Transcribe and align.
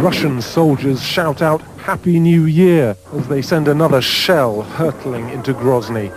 Russian 0.00 0.40
soldiers 0.40 1.02
shout 1.02 1.42
out 1.42 1.60
Happy 1.78 2.20
New 2.20 2.44
Year 2.44 2.96
as 3.14 3.26
they 3.26 3.42
send 3.42 3.66
another 3.66 4.00
shell 4.00 4.62
hurtling 4.62 5.28
into 5.30 5.52
Grozny. 5.52 6.12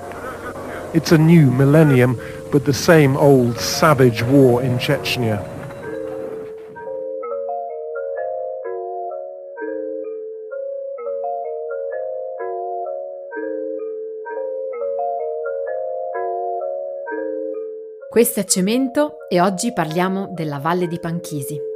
It's 0.93 1.11
a 1.11 1.17
new 1.17 1.49
millennium, 1.49 2.21
but 2.51 2.65
the 2.65 2.73
same 2.73 3.17
old 3.17 3.59
savage 3.59 4.21
war 4.21 4.61
in 4.61 4.77
Chechnya. 4.77 5.58
Questo 18.19 18.41
è 18.41 18.43
Cemento 18.43 19.29
e 19.29 19.39
oggi 19.39 19.71
parliamo 19.71 20.27
della 20.33 20.57
Valle 20.57 20.87
di 20.87 20.99
Panchisi. 20.99 21.68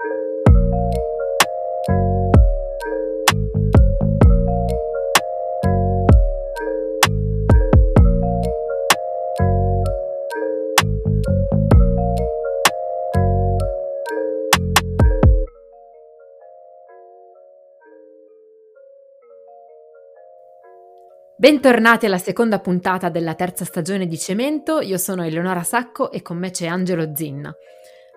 Bentornati 21.43 22.05
alla 22.05 22.20
seconda 22.20 22.59
puntata 22.59 23.09
della 23.09 23.35
terza 23.35 23.65
stagione 23.65 24.07
di 24.07 24.17
Cemento, 24.17 24.79
io 24.79 24.97
sono 24.97 25.25
Eleonora 25.25 25.63
Sacco 25.63 26.09
e 26.09 26.21
con 26.21 26.38
me 26.38 26.51
c'è 26.51 26.67
Angelo 26.67 27.13
Zinna. 27.13 27.53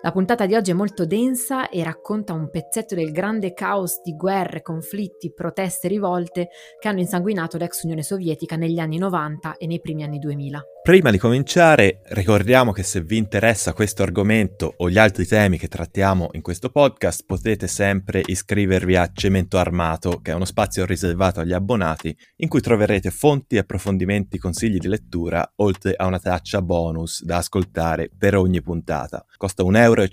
La 0.01 0.13
puntata 0.13 0.45
di 0.45 0.55
oggi 0.55 0.71
è 0.71 0.73
molto 0.73 1.05
densa 1.05 1.67
e 1.67 1.83
racconta 1.83 2.31
un 2.31 2.49
pezzetto 2.49 2.95
del 2.95 3.11
grande 3.11 3.51
caos 3.51 3.99
di 4.01 4.15
guerre, 4.15 4.61
conflitti, 4.61 5.33
proteste 5.33 5.89
rivolte 5.89 6.47
che 6.79 6.87
hanno 6.87 7.01
insanguinato 7.01 7.57
l'ex 7.57 7.83
Unione 7.83 8.01
Sovietica 8.01 8.55
negli 8.55 8.79
anni 8.79 8.97
90 8.97 9.57
e 9.57 9.67
nei 9.67 9.81
primi 9.81 10.03
anni 10.03 10.19
2000. 10.19 10.63
Prima 10.87 11.11
di 11.11 11.17
cominciare, 11.17 11.99
ricordiamo 12.11 12.71
che 12.71 12.81
se 12.81 13.01
vi 13.01 13.17
interessa 13.17 13.73
questo 13.73 14.03
argomento 14.03 14.73
o 14.77 14.89
gli 14.89 14.97
altri 14.97 15.27
temi 15.27 15.57
che 15.57 15.67
trattiamo 15.67 16.29
in 16.31 16.41
questo 16.41 16.69
podcast, 16.69 17.25
potete 17.25 17.67
sempre 17.67 18.21
iscrivervi 18.25 18.95
a 18.95 19.11
Cemento 19.11 19.57
Armato, 19.57 20.21
che 20.21 20.31
è 20.31 20.33
uno 20.33 20.45
spazio 20.45 20.85
riservato 20.85 21.41
agli 21.41 21.51
abbonati, 21.51 22.17
in 22.37 22.47
cui 22.47 22.61
troverete 22.61 23.11
fonti, 23.11 23.57
approfondimenti, 23.57 24.37
consigli 24.37 24.77
di 24.77 24.87
lettura, 24.87 25.51
oltre 25.57 25.93
a 25.93 26.05
una 26.05 26.19
traccia 26.19 26.61
bonus 26.61 27.21
da 27.21 27.35
ascoltare 27.35 28.09
per 28.17 28.37
ogni 28.37 28.61
puntata. 28.61 29.25
Costa 29.35 29.63
1,50 29.63 29.81
euro 29.81 30.03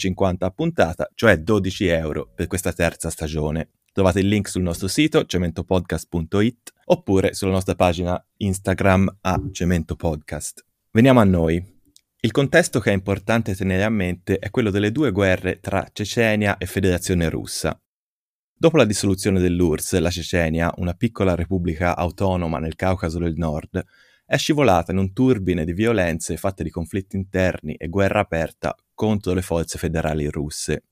a 0.40 0.50
puntata, 0.50 1.08
cioè 1.14 1.38
12 1.38 1.86
euro 1.86 2.28
per 2.34 2.48
questa 2.48 2.72
terza 2.72 3.10
stagione. 3.10 3.68
Trovate 3.94 4.18
il 4.18 4.26
link 4.26 4.48
sul 4.48 4.62
nostro 4.62 4.88
sito 4.88 5.24
cementopodcast.it 5.24 6.72
oppure 6.86 7.32
sulla 7.32 7.52
nostra 7.52 7.76
pagina 7.76 8.20
Instagram 8.38 9.18
a 9.20 9.40
Cemento 9.52 9.94
Podcast. 9.94 10.64
Veniamo 10.90 11.20
a 11.20 11.24
noi. 11.24 11.64
Il 12.18 12.32
contesto 12.32 12.80
che 12.80 12.90
è 12.90 12.92
importante 12.92 13.54
tenere 13.54 13.84
a 13.84 13.90
mente 13.90 14.40
è 14.40 14.50
quello 14.50 14.70
delle 14.70 14.90
due 14.90 15.12
guerre 15.12 15.60
tra 15.60 15.86
Cecenia 15.92 16.58
e 16.58 16.66
Federazione 16.66 17.28
Russa. 17.28 17.80
Dopo 18.52 18.76
la 18.78 18.84
dissoluzione 18.84 19.38
dell'URSS, 19.38 20.00
la 20.00 20.10
Cecenia, 20.10 20.74
una 20.78 20.94
piccola 20.94 21.36
repubblica 21.36 21.96
autonoma 21.96 22.58
nel 22.58 22.74
Caucaso 22.74 23.20
del 23.20 23.34
Nord, 23.36 23.80
è 24.26 24.36
scivolata 24.36 24.90
in 24.90 24.98
un 24.98 25.12
turbine 25.12 25.64
di 25.64 25.72
violenze 25.72 26.36
fatte 26.36 26.64
di 26.64 26.70
conflitti 26.70 27.14
interni 27.14 27.76
e 27.76 27.86
guerra 27.86 28.18
aperta 28.18 28.74
contro 28.92 29.34
le 29.34 29.42
forze 29.42 29.78
federali 29.78 30.28
russe. 30.28 30.82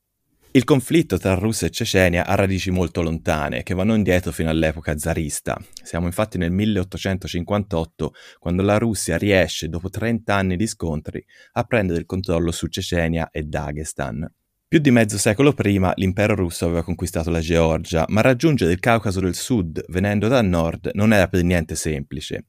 Il 0.55 0.65
conflitto 0.65 1.17
tra 1.17 1.33
Russia 1.33 1.67
e 1.67 1.71
Cecenia 1.71 2.27
ha 2.27 2.35
radici 2.35 2.71
molto 2.71 3.01
lontane, 3.01 3.63
che 3.63 3.73
vanno 3.73 3.95
indietro 3.95 4.33
fino 4.33 4.51
all'epoca 4.51 4.99
zarista. 4.99 5.59
Siamo 5.83 6.05
infatti 6.05 6.37
nel 6.37 6.51
1858, 6.51 8.13
quando 8.39 8.61
la 8.61 8.77
Russia 8.77 9.17
riesce, 9.17 9.71
dopo 9.71 9.89
30 9.89 10.35
anni 10.35 10.57
di 10.57 10.67
scontri, 10.67 11.25
a 11.53 11.65
prendere 11.65 12.01
il 12.01 12.05
controllo 12.05 12.53
su 12.53 12.67
Cecenia 12.67 13.31
e 13.31 13.45
Dagestan. 13.45 14.31
Più 14.69 14.79
di 14.79 14.91
mezzo 14.91 15.17
secolo 15.17 15.55
prima 15.55 15.95
l'impero 15.97 16.35
russo 16.35 16.67
aveva 16.67 16.83
conquistato 16.85 17.31
la 17.31 17.41
Georgia, 17.41 18.05
ma 18.09 18.21
raggiungere 18.21 18.73
il 18.73 18.79
Caucaso 18.79 19.21
del 19.21 19.35
Sud 19.35 19.83
venendo 19.89 20.29
da 20.29 20.43
nord 20.43 20.91
non 20.93 21.15
era 21.15 21.29
per 21.29 21.43
niente 21.45 21.75
semplice. 21.75 22.49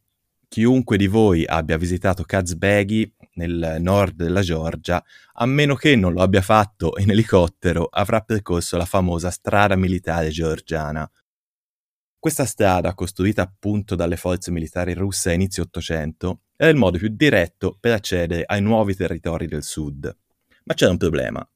Chiunque 0.54 0.98
di 0.98 1.08
voi 1.08 1.44
abbia 1.48 1.78
visitato 1.78 2.22
Kazbegi 2.22 3.12
nel 3.38 3.78
nord 3.80 4.14
della 4.14 4.42
Georgia, 4.42 5.04
a 5.34 5.48
meno 5.48 5.74
che 5.74 5.96
non 5.96 6.14
lo 6.14 6.22
abbia 6.22 6.44
fatto 6.44 6.94
in 7.00 7.10
elicottero, 7.10 7.86
avrà 7.86 8.22
percorso 8.22 8.78
la 8.78 8.86
famosa 8.86 9.32
strada 9.32 9.76
militare 9.76 10.30
georgiana. 10.30 11.10
Questa 12.20 12.46
strada, 12.46 12.94
costruita 12.94 13.42
appunto 13.42 13.96
dalle 13.96 14.16
forze 14.16 14.52
militari 14.52 14.94
russe 14.94 15.32
a 15.32 15.34
inizio 15.34 15.64
Ottocento, 15.64 16.42
era 16.56 16.70
il 16.70 16.78
modo 16.78 17.00
più 17.00 17.10
diretto 17.10 17.76
per 17.80 17.94
accedere 17.94 18.44
ai 18.46 18.62
nuovi 18.62 18.94
territori 18.94 19.48
del 19.48 19.64
sud. 19.64 20.16
Ma 20.66 20.76
c'era 20.76 20.92
un 20.92 20.98
problema. 20.98 21.50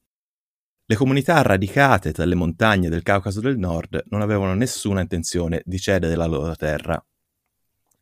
Le 0.86 0.96
comunità 0.96 1.40
radicate 1.42 2.10
tra 2.10 2.24
le 2.24 2.34
montagne 2.34 2.88
del 2.88 3.04
Caucaso 3.04 3.40
del 3.40 3.58
Nord 3.58 4.06
non 4.08 4.22
avevano 4.22 4.54
nessuna 4.54 5.02
intenzione 5.02 5.62
di 5.64 5.78
cedere 5.78 6.16
la 6.16 6.26
loro 6.26 6.56
terra. 6.56 7.00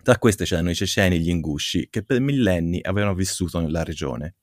Tra 0.07 0.19
queste 0.19 0.45
c'erano 0.45 0.71
i 0.71 0.75
ceceni 0.77 1.17
e 1.17 1.19
gli 1.19 1.31
ingusci, 1.31 1.89
che 1.91 2.05
per 2.05 2.21
millenni 2.21 2.79
avevano 2.81 3.13
vissuto 3.13 3.59
nella 3.59 3.83
regione. 3.83 4.37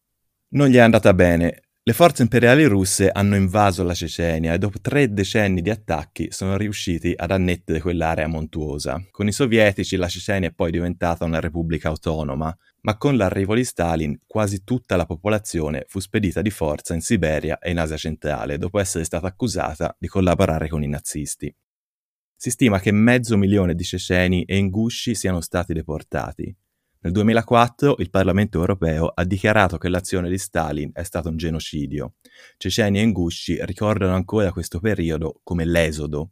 Non 0.56 0.68
gli 0.68 0.75
è 0.75 0.79
andata 0.79 1.13
bene. 1.13 1.69
Le 1.81 1.94
forze 1.94 2.22
imperiali 2.22 2.66
russe 2.66 3.09
hanno 3.09 3.38
invaso 3.38 3.81
la 3.84 3.94
Cecenia 3.94 4.51
e 4.51 4.57
dopo 4.57 4.81
tre 4.81 5.13
decenni 5.13 5.62
di 5.62 5.69
attacchi 5.69 6.28
sono 6.31 6.57
riusciti 6.57 7.13
ad 7.16 7.31
annettere 7.31 7.79
quell'area 7.79 8.28
montuosa. 8.28 9.01
Con 9.09 9.28
i 9.28 9.31
sovietici 9.31 9.96
la 9.96 10.09
Cecenia 10.09 10.50
è 10.50 10.53
poi 10.53 10.69
diventata 10.69 11.24
una 11.24 11.40
repubblica 11.40 11.88
autonoma, 11.88 12.53
ma 12.81 12.97
con 12.97 13.16
l'arrivo 13.16 13.56
di 13.56 13.63
Stalin 13.63 14.19
quasi 14.28 14.66
tutta 14.66 14.97
la 14.97 15.06
popolazione 15.06 15.85
fu 15.88 16.01
spedita 16.01 16.41
di 16.41 16.50
forza 16.50 16.94
in 16.94 17.00
Siberia 17.00 17.57
e 17.59 17.72
in 17.72 17.80
Asia 17.80 17.95
centrale, 17.95 18.57
dopo 18.57 18.80
essere 18.80 19.06
stata 19.06 19.28
accusata 19.28 19.95
di 19.97 20.09
collaborare 20.09 20.68
con 20.68 20.84
i 20.84 20.90
nazisti. 20.90 21.56
Si 22.43 22.49
stima 22.49 22.81
che 22.81 22.91
mezzo 22.91 23.37
milione 23.37 23.73
di 23.73 23.85
ceceni 23.85 24.43
e 24.43 24.57
ingusci 24.57 25.15
siano 25.15 25.39
stati 25.39 25.71
deportati. 25.71 26.53
Nel 26.99 27.13
2004 27.13 27.95
il 27.99 28.09
Parlamento 28.09 28.59
europeo 28.59 29.07
ha 29.07 29.23
dichiarato 29.23 29.77
che 29.77 29.87
l'azione 29.87 30.29
di 30.29 30.37
Stalin 30.37 30.89
è 30.91 31.03
stato 31.03 31.29
un 31.29 31.37
genocidio. 31.37 32.15
Ceceni 32.57 32.99
e 32.99 33.03
ingusci 33.03 33.63
ricordano 33.63 34.13
ancora 34.13 34.51
questo 34.51 34.81
periodo 34.81 35.39
come 35.41 35.63
l'esodo. 35.63 36.31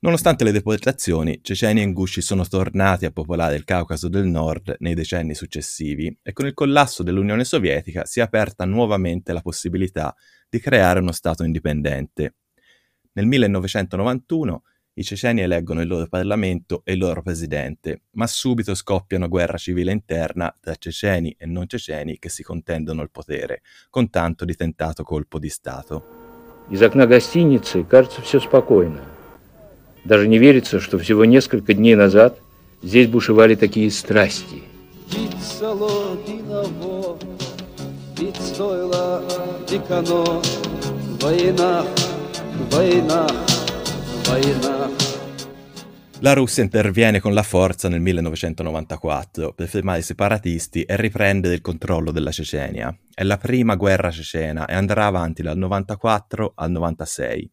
Nonostante 0.00 0.42
le 0.42 0.50
deportazioni, 0.50 1.38
ceceni 1.40 1.78
e 1.78 1.84
ingusci 1.84 2.20
sono 2.20 2.44
tornati 2.44 3.04
a 3.04 3.12
popolare 3.12 3.54
il 3.54 3.62
Caucaso 3.62 4.08
del 4.08 4.26
Nord 4.26 4.74
nei 4.80 4.94
decenni 4.94 5.36
successivi 5.36 6.18
e 6.20 6.32
con 6.32 6.46
il 6.46 6.52
collasso 6.52 7.04
dell'Unione 7.04 7.44
Sovietica 7.44 8.06
si 8.06 8.18
è 8.18 8.24
aperta 8.24 8.64
nuovamente 8.64 9.32
la 9.32 9.40
possibilità 9.40 10.16
di 10.48 10.58
creare 10.58 10.98
uno 10.98 11.12
Stato 11.12 11.44
indipendente. 11.44 12.34
Nel 13.13 13.25
1991 13.25 14.63
i 14.99 15.03
ceceni 15.03 15.41
eleggono 15.41 15.81
il 15.81 15.87
loro 15.87 16.07
Parlamento 16.07 16.81
e 16.83 16.93
il 16.93 16.99
loro 16.99 17.21
presidente, 17.21 18.01
ma 18.11 18.27
subito 18.27 18.75
scoppia 18.75 19.17
una 19.17 19.27
guerra 19.27 19.57
civile 19.57 19.93
interna 19.93 20.53
tra 20.59 20.75
ceceni 20.75 21.33
e 21.37 21.45
non 21.45 21.67
ceceni 21.67 22.19
che 22.19 22.27
si 22.27 22.43
contendono 22.43 23.01
il 23.01 23.09
potere, 23.09 23.61
con 23.89 24.09
tanto 24.09 24.43
di 24.43 24.55
tentato 24.55 25.03
colpo 25.03 25.39
di 25.39 25.49
Stato. 25.49 26.27
Из 26.69 26.81
окна 26.83 27.07
гостиницы 27.07 27.83
кажется 27.83 28.21
все 28.21 28.39
спокойно. 28.39 29.01
Даже 30.05 30.27
не 30.27 30.37
верится, 30.37 30.79
что 30.79 30.99
всего 30.99 31.25
несколько 31.25 31.73
дней 31.73 31.95
назад 31.95 32.39
здесь 32.83 33.07
бушевали 33.07 33.55
такие 33.55 33.89
страсти. 33.89 34.63
Война 41.21 41.85
la 46.24 46.32
Russia 46.32 46.62
interviene 46.62 47.20
con 47.20 47.34
la 47.34 47.42
forza 47.42 47.90
nel 47.90 48.00
1994 48.00 49.52
per 49.52 49.68
fermare 49.68 49.98
i 49.98 50.02
separatisti 50.02 50.82
e 50.82 50.96
riprendere 50.96 51.54
il 51.54 51.60
controllo 51.60 52.10
della 52.10 52.30
Cecenia. 52.30 52.96
È 53.12 53.22
la 53.24 53.36
prima 53.36 53.74
guerra 53.74 54.10
cecena 54.10 54.64
e 54.64 54.74
andrà 54.74 55.04
avanti 55.04 55.42
dal 55.42 55.58
94 55.58 56.52
al 56.54 56.70
96. 56.70 57.50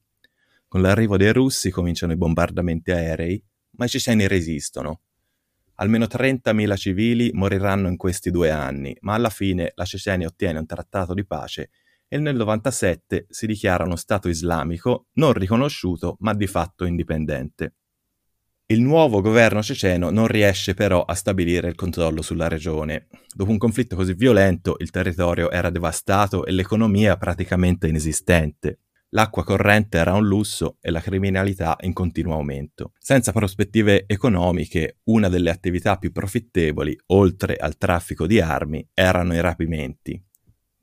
Con 0.69 0.81
l'arrivo 0.81 1.17
dei 1.17 1.33
russi 1.33 1.69
cominciano 1.69 2.13
i 2.13 2.17
bombardamenti 2.17 2.91
aerei, 2.91 3.43
ma 3.71 3.85
i 3.85 3.89
ceceni 3.89 4.25
resistono. 4.25 5.01
Almeno 5.75 6.05
30.000 6.05 6.77
civili 6.77 7.31
moriranno 7.33 7.89
in 7.89 7.97
questi 7.97 8.31
due 8.31 8.51
anni, 8.51 8.95
ma 9.01 9.15
alla 9.15 9.29
fine 9.29 9.71
la 9.75 9.83
Cecenia 9.83 10.27
ottiene 10.27 10.59
un 10.59 10.65
trattato 10.67 11.15
di 11.15 11.25
pace 11.25 11.71
e 12.13 12.17
nel 12.17 12.35
97 12.35 13.27
si 13.29 13.47
dichiara 13.47 13.85
uno 13.85 13.95
Stato 13.95 14.27
islamico 14.27 15.05
non 15.13 15.31
riconosciuto 15.31 16.17
ma 16.19 16.33
di 16.33 16.45
fatto 16.45 16.83
indipendente. 16.83 17.75
Il 18.65 18.81
nuovo 18.81 19.21
governo 19.21 19.63
ceceno 19.63 20.09
non 20.09 20.27
riesce 20.27 20.73
però 20.73 21.05
a 21.05 21.13
stabilire 21.13 21.69
il 21.69 21.75
controllo 21.75 22.21
sulla 22.21 22.49
regione. 22.49 23.07
Dopo 23.33 23.51
un 23.51 23.57
conflitto 23.57 23.95
così 23.95 24.13
violento, 24.13 24.75
il 24.79 24.89
territorio 24.89 25.49
era 25.51 25.69
devastato 25.69 26.45
e 26.45 26.51
l'economia 26.51 27.15
praticamente 27.15 27.87
inesistente. 27.87 28.79
L'acqua 29.11 29.45
corrente 29.45 29.97
era 29.97 30.13
un 30.13 30.25
lusso 30.25 30.77
e 30.81 30.91
la 30.91 31.01
criminalità 31.01 31.77
in 31.81 31.93
continuo 31.93 32.33
aumento. 32.33 32.91
Senza 32.97 33.31
prospettive 33.31 34.03
economiche, 34.05 34.99
una 35.05 35.29
delle 35.29 35.49
attività 35.49 35.95
più 35.97 36.11
profittevoli, 36.11 36.97
oltre 37.07 37.55
al 37.55 37.77
traffico 37.77 38.27
di 38.27 38.41
armi, 38.41 38.85
erano 38.93 39.33
i 39.33 39.41
rapimenti. 39.41 40.21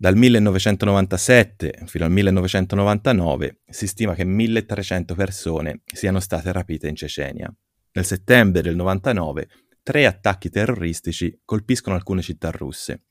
Dal 0.00 0.14
1997 0.14 1.82
fino 1.86 2.04
al 2.04 2.12
1999 2.12 3.62
si 3.68 3.88
stima 3.88 4.14
che 4.14 4.22
1300 4.22 5.16
persone 5.16 5.80
siano 5.92 6.20
state 6.20 6.52
rapite 6.52 6.86
in 6.86 6.94
Cecenia. 6.94 7.52
Nel 7.94 8.04
settembre 8.04 8.62
del 8.62 8.76
99 8.76 9.48
tre 9.82 10.06
attacchi 10.06 10.50
terroristici 10.50 11.40
colpiscono 11.44 11.96
alcune 11.96 12.22
città 12.22 12.52
russe. 12.52 13.06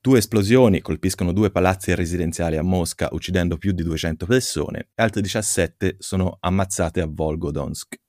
Due 0.00 0.18
esplosioni 0.18 0.80
colpiscono 0.80 1.30
due 1.30 1.52
palazzi 1.52 1.94
residenziali 1.94 2.56
a 2.56 2.64
Mosca, 2.64 3.10
uccidendo 3.12 3.56
più 3.56 3.70
di 3.70 3.84
200 3.84 4.26
persone, 4.26 4.88
e 4.96 5.02
altre 5.04 5.20
17 5.20 5.94
sono 6.00 6.38
ammazzate 6.40 7.00
a 7.00 7.08
Volgodonsk. 7.08 8.01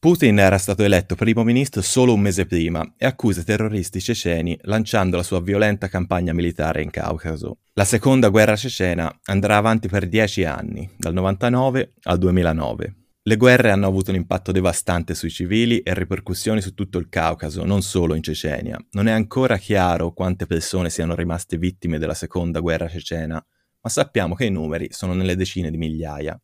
Putin 0.00 0.38
era 0.38 0.56
stato 0.56 0.82
eletto 0.82 1.14
primo 1.14 1.44
ministro 1.44 1.82
solo 1.82 2.14
un 2.14 2.20
mese 2.20 2.46
prima 2.46 2.94
e 2.96 3.04
accusa 3.04 3.42
i 3.42 3.44
terroristi 3.44 4.00
ceceni 4.00 4.58
lanciando 4.62 5.18
la 5.18 5.22
sua 5.22 5.42
violenta 5.42 5.88
campagna 5.88 6.32
militare 6.32 6.80
in 6.80 6.88
Caucaso. 6.88 7.58
La 7.74 7.84
seconda 7.84 8.30
guerra 8.30 8.56
cecena 8.56 9.14
andrà 9.24 9.58
avanti 9.58 9.88
per 9.88 10.08
dieci 10.08 10.42
anni, 10.44 10.88
dal 10.96 11.12
99 11.12 11.96
al 12.04 12.16
2009. 12.16 12.94
Le 13.24 13.36
guerre 13.36 13.72
hanno 13.72 13.86
avuto 13.86 14.08
un 14.08 14.16
impatto 14.16 14.52
devastante 14.52 15.14
sui 15.14 15.28
civili 15.28 15.80
e 15.80 15.92
ripercussioni 15.92 16.62
su 16.62 16.72
tutto 16.72 16.96
il 16.96 17.10
Caucaso, 17.10 17.66
non 17.66 17.82
solo 17.82 18.14
in 18.14 18.22
Cecenia. 18.22 18.82
Non 18.92 19.06
è 19.06 19.12
ancora 19.12 19.58
chiaro 19.58 20.14
quante 20.14 20.46
persone 20.46 20.88
siano 20.88 21.14
rimaste 21.14 21.58
vittime 21.58 21.98
della 21.98 22.14
seconda 22.14 22.60
guerra 22.60 22.88
cecena, 22.88 23.34
ma 23.34 23.90
sappiamo 23.90 24.34
che 24.34 24.46
i 24.46 24.50
numeri 24.50 24.88
sono 24.92 25.12
nelle 25.12 25.36
decine 25.36 25.70
di 25.70 25.76
migliaia. 25.76 26.40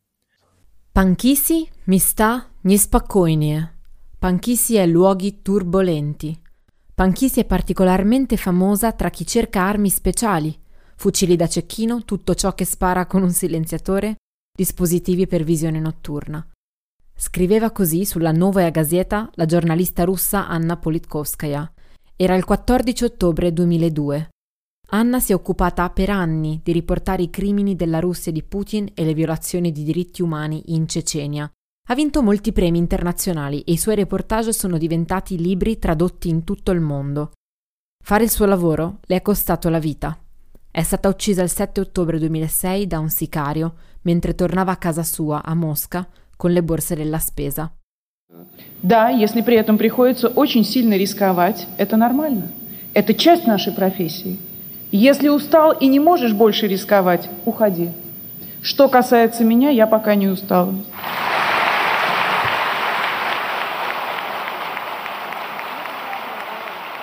Panchisi 0.97 1.67
mi 1.85 1.99
sta 2.67 2.97
niespakojnie. 2.97 3.75
Panchisi 4.19 4.75
è 4.75 4.85
luoghi 4.85 5.41
turbolenti. 5.41 6.37
Panchisi 6.93 7.39
è 7.39 7.45
particolarmente 7.45 8.35
famosa 8.35 8.91
tra 8.91 9.09
chi 9.09 9.25
cerca 9.25 9.61
armi 9.61 9.89
speciali, 9.89 10.57
fucili 10.95 11.35
da 11.35 11.47
cecchino, 11.47 12.03
tutto 12.03 12.33
ciò 12.35 12.53
che 12.53 12.65
spara 12.65 13.05
con 13.05 13.21
un 13.21 13.31
silenziatore, 13.31 14.15
dispositivi 14.51 15.27
per 15.27 15.43
visione 15.43 15.79
notturna. 15.79 16.45
Scriveva 17.15 17.71
così 17.71 18.03
sulla 18.05 18.31
Novaya 18.31 18.69
Gazeta 18.69 19.29
la 19.35 19.45
giornalista 19.45 20.03
russa 20.03 20.47
Anna 20.47 20.77
Politkovskaya. 20.77 21.71
Era 22.15 22.35
il 22.35 22.43
14 22.43 23.03
ottobre 23.05 23.53
2002. 23.53 24.29
Anna 24.89 25.19
si 25.19 25.31
è 25.31 25.35
occupata 25.35 25.89
per 25.89 26.09
anni 26.09 26.59
di 26.63 26.71
riportare 26.71 27.23
i 27.23 27.29
crimini 27.29 27.75
della 27.75 27.99
Russia 27.99 28.31
di 28.31 28.43
Putin 28.43 28.89
e 28.93 29.05
le 29.05 29.13
violazioni 29.13 29.71
di 29.71 29.83
diritti 29.83 30.21
umani 30.21 30.73
in 30.73 30.87
Cecenia. 30.87 31.49
Ha 31.88 31.94
vinto 31.94 32.22
molti 32.22 32.52
premi 32.52 32.78
internazionali 32.78 33.60
e 33.62 33.72
i 33.72 33.76
suoi 33.76 33.96
reportage 33.96 34.54
sono 34.54 34.78
diventati 34.78 35.36
libri 35.36 35.78
tradotti 35.78 36.30
in 36.30 36.42
tutto 36.42 36.70
il 36.70 36.80
mondo. 36.80 37.32
Fare 38.02 38.24
il 38.24 38.30
suo 38.30 38.46
lavoro 38.46 39.00
le 39.02 39.16
è 39.16 39.20
costato 39.20 39.68
la 39.68 39.78
vita. 39.78 40.16
È 40.70 40.82
stata 40.82 41.08
uccisa 41.08 41.42
il 41.42 41.50
7 41.50 41.80
ottobre 41.80 42.18
2006 42.18 42.86
da 42.86 42.98
un 42.98 43.10
sicario 43.10 43.74
mentre 44.02 44.34
tornava 44.34 44.72
a 44.72 44.76
casa 44.76 45.02
sua 45.02 45.42
a 45.44 45.54
Mosca 45.54 46.08
con 46.34 46.52
le 46.52 46.62
borse 46.62 46.96
della 46.96 47.18
spesa. 47.18 47.70
Да, 48.80 49.10
если 49.10 49.42
при 49.42 49.56
этом 49.56 49.76
приходится 49.76 50.28
очень 50.28 50.64
сильно 50.64 50.96
рисковать, 50.96 51.66
это 51.76 51.98
нормально. 51.98 52.48
Это 52.94 53.12
часть 53.12 53.46
нашей 53.46 53.74
профессии. 53.74 54.38
Если 54.90 55.28
устал 55.28 55.72
и 55.72 55.86
не 55.88 56.00
можешь 56.00 56.32
больше 56.32 56.66
рисковать, 56.68 57.28
уходи. 57.44 57.90
Что 58.62 58.88
касается 58.88 59.44
меня, 59.44 59.68
я 59.68 59.86
пока 59.86 60.14
не 60.14 60.28
устала. 60.28 60.74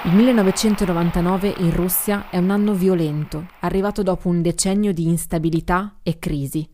Il 0.07 0.13
1999 0.13 1.55
in 1.61 1.75
Russia 1.75 2.29
è 2.29 2.37
un 2.37 2.51
anno 2.51 2.75
violento, 2.75 3.49
arrivato 3.61 4.03
dopo 4.03 4.29
un 4.29 4.43
decennio 4.43 4.93
di 4.93 5.07
instabilità 5.07 5.97
e 6.03 6.19
crisi. 6.19 6.69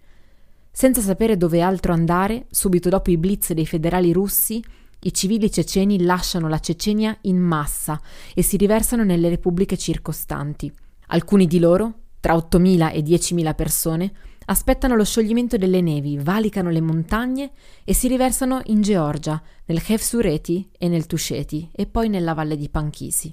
Senza 0.68 1.00
sapere 1.00 1.36
dove 1.36 1.60
altro 1.60 1.92
andare, 1.92 2.46
subito 2.50 2.88
dopo 2.88 3.12
i 3.12 3.16
blitz 3.16 3.52
dei 3.52 3.66
federali 3.66 4.12
russi, 4.12 4.60
i 5.02 5.14
civili 5.14 5.48
ceceni 5.48 6.02
lasciano 6.02 6.48
la 6.48 6.58
Cecenia 6.58 7.16
in 7.22 7.38
massa 7.38 8.00
e 8.34 8.42
si 8.42 8.56
riversano 8.56 9.04
nelle 9.04 9.28
repubbliche 9.28 9.78
circostanti. 9.78 10.70
Alcuni 11.06 11.46
di 11.46 11.60
loro, 11.60 11.94
tra 12.18 12.34
8.000 12.34 12.92
e 12.92 13.00
10.000 13.00 13.54
persone, 13.54 14.12
aspettano 14.50 14.97
lo 14.97 15.05
scioglimento 15.05 15.56
delle 15.56 15.81
nevi, 15.81 16.19
valicano 16.19 16.70
le 16.70 16.81
montagne 16.81 17.52
e 17.85 17.94
si 17.94 18.08
riversano 18.08 18.61
in 18.64 18.82
Georgia, 18.82 19.41
nel 19.67 19.81
Khevsureti 19.81 20.69
e 20.76 20.88
nel 20.88 21.06
Tusheti 21.06 21.70
e 21.73 21.87
poi 21.87 22.08
nella 22.08 22.35
valle 22.35 22.56
di 22.56 22.69
Panchisi. 22.69 23.32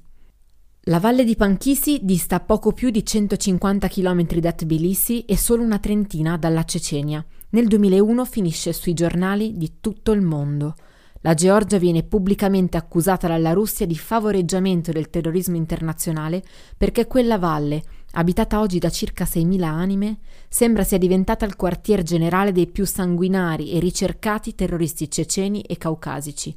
La 0.82 1.00
valle 1.00 1.26
di 1.26 1.36
Panchisi 1.36 2.00
dista 2.04 2.40
poco 2.40 2.72
più 2.72 2.92
di 2.92 3.04
150 3.04 3.88
km 3.88 4.26
da 4.38 4.52
Tbilisi 4.54 5.26
e 5.26 5.36
solo 5.36 5.64
una 5.64 5.80
trentina 5.80 6.38
dalla 6.38 6.64
Cecenia. 6.64 7.26
Nel 7.50 7.68
2001 7.68 8.24
finisce 8.24 8.72
sui 8.72 8.94
giornali 8.94 9.58
di 9.58 9.78
tutto 9.82 10.12
il 10.12 10.22
mondo. 10.22 10.76
La 11.22 11.34
Georgia 11.34 11.80
viene 11.80 12.04
pubblicamente 12.04 12.78
accusata 12.78 13.28
dalla 13.28 13.54
Russia 13.54 13.88
di 13.88 13.98
favoreggiamento 13.98 14.92
del 14.92 15.10
terrorismo 15.10 15.56
internazionale 15.56 16.44
perché 16.78 17.08
quella 17.08 17.40
valle, 17.40 17.84
abitata 18.18 18.60
oggi 18.60 18.80
da 18.80 18.90
circa 18.90 19.26
6.000 19.26 19.64
anime, 19.64 20.18
sembra 20.50 20.84
sia 20.84 20.98
diventata 20.98 21.46
il 21.46 21.56
quartier 21.56 22.02
generale 22.02 22.52
dei 22.52 22.68
più 22.68 22.86
sanguinari 22.86 23.72
e 23.72 23.80
ricercati 23.80 24.56
terroristi 24.56 25.10
ceceni 25.10 25.62
e 25.62 25.78
caucasici. 25.78 26.56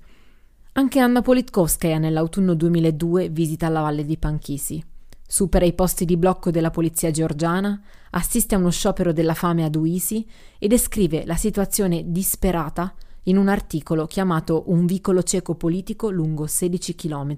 Anche 0.72 0.98
Anna 1.00 1.20
Politkovskaya 1.20 1.98
nell'autunno 1.98 2.54
2002 2.54 3.28
visita 3.28 3.68
la 3.68 3.82
valle 3.82 4.06
di 4.06 4.16
Panchisi. 4.16 4.82
Supera 5.26 5.66
i 5.66 5.74
posti 5.74 6.06
di 6.06 6.16
blocco 6.16 6.50
della 6.50 6.70
polizia 6.70 7.10
georgiana, 7.10 7.80
assiste 8.10 8.54
a 8.54 8.58
uno 8.58 8.70
sciopero 8.70 9.12
della 9.12 9.34
fame 9.34 9.64
ad 9.64 9.76
Uisi 9.76 10.26
e 10.58 10.66
descrive 10.66 11.26
la 11.26 11.36
situazione 11.36 12.04
disperata 12.06 12.94
in 13.24 13.36
un 13.36 13.48
articolo 13.48 14.06
chiamato 14.06 14.64
Un 14.68 14.86
vicolo 14.86 15.22
cieco 15.22 15.54
politico 15.54 16.08
lungo 16.08 16.46
16 16.46 16.94
km. 16.94 17.36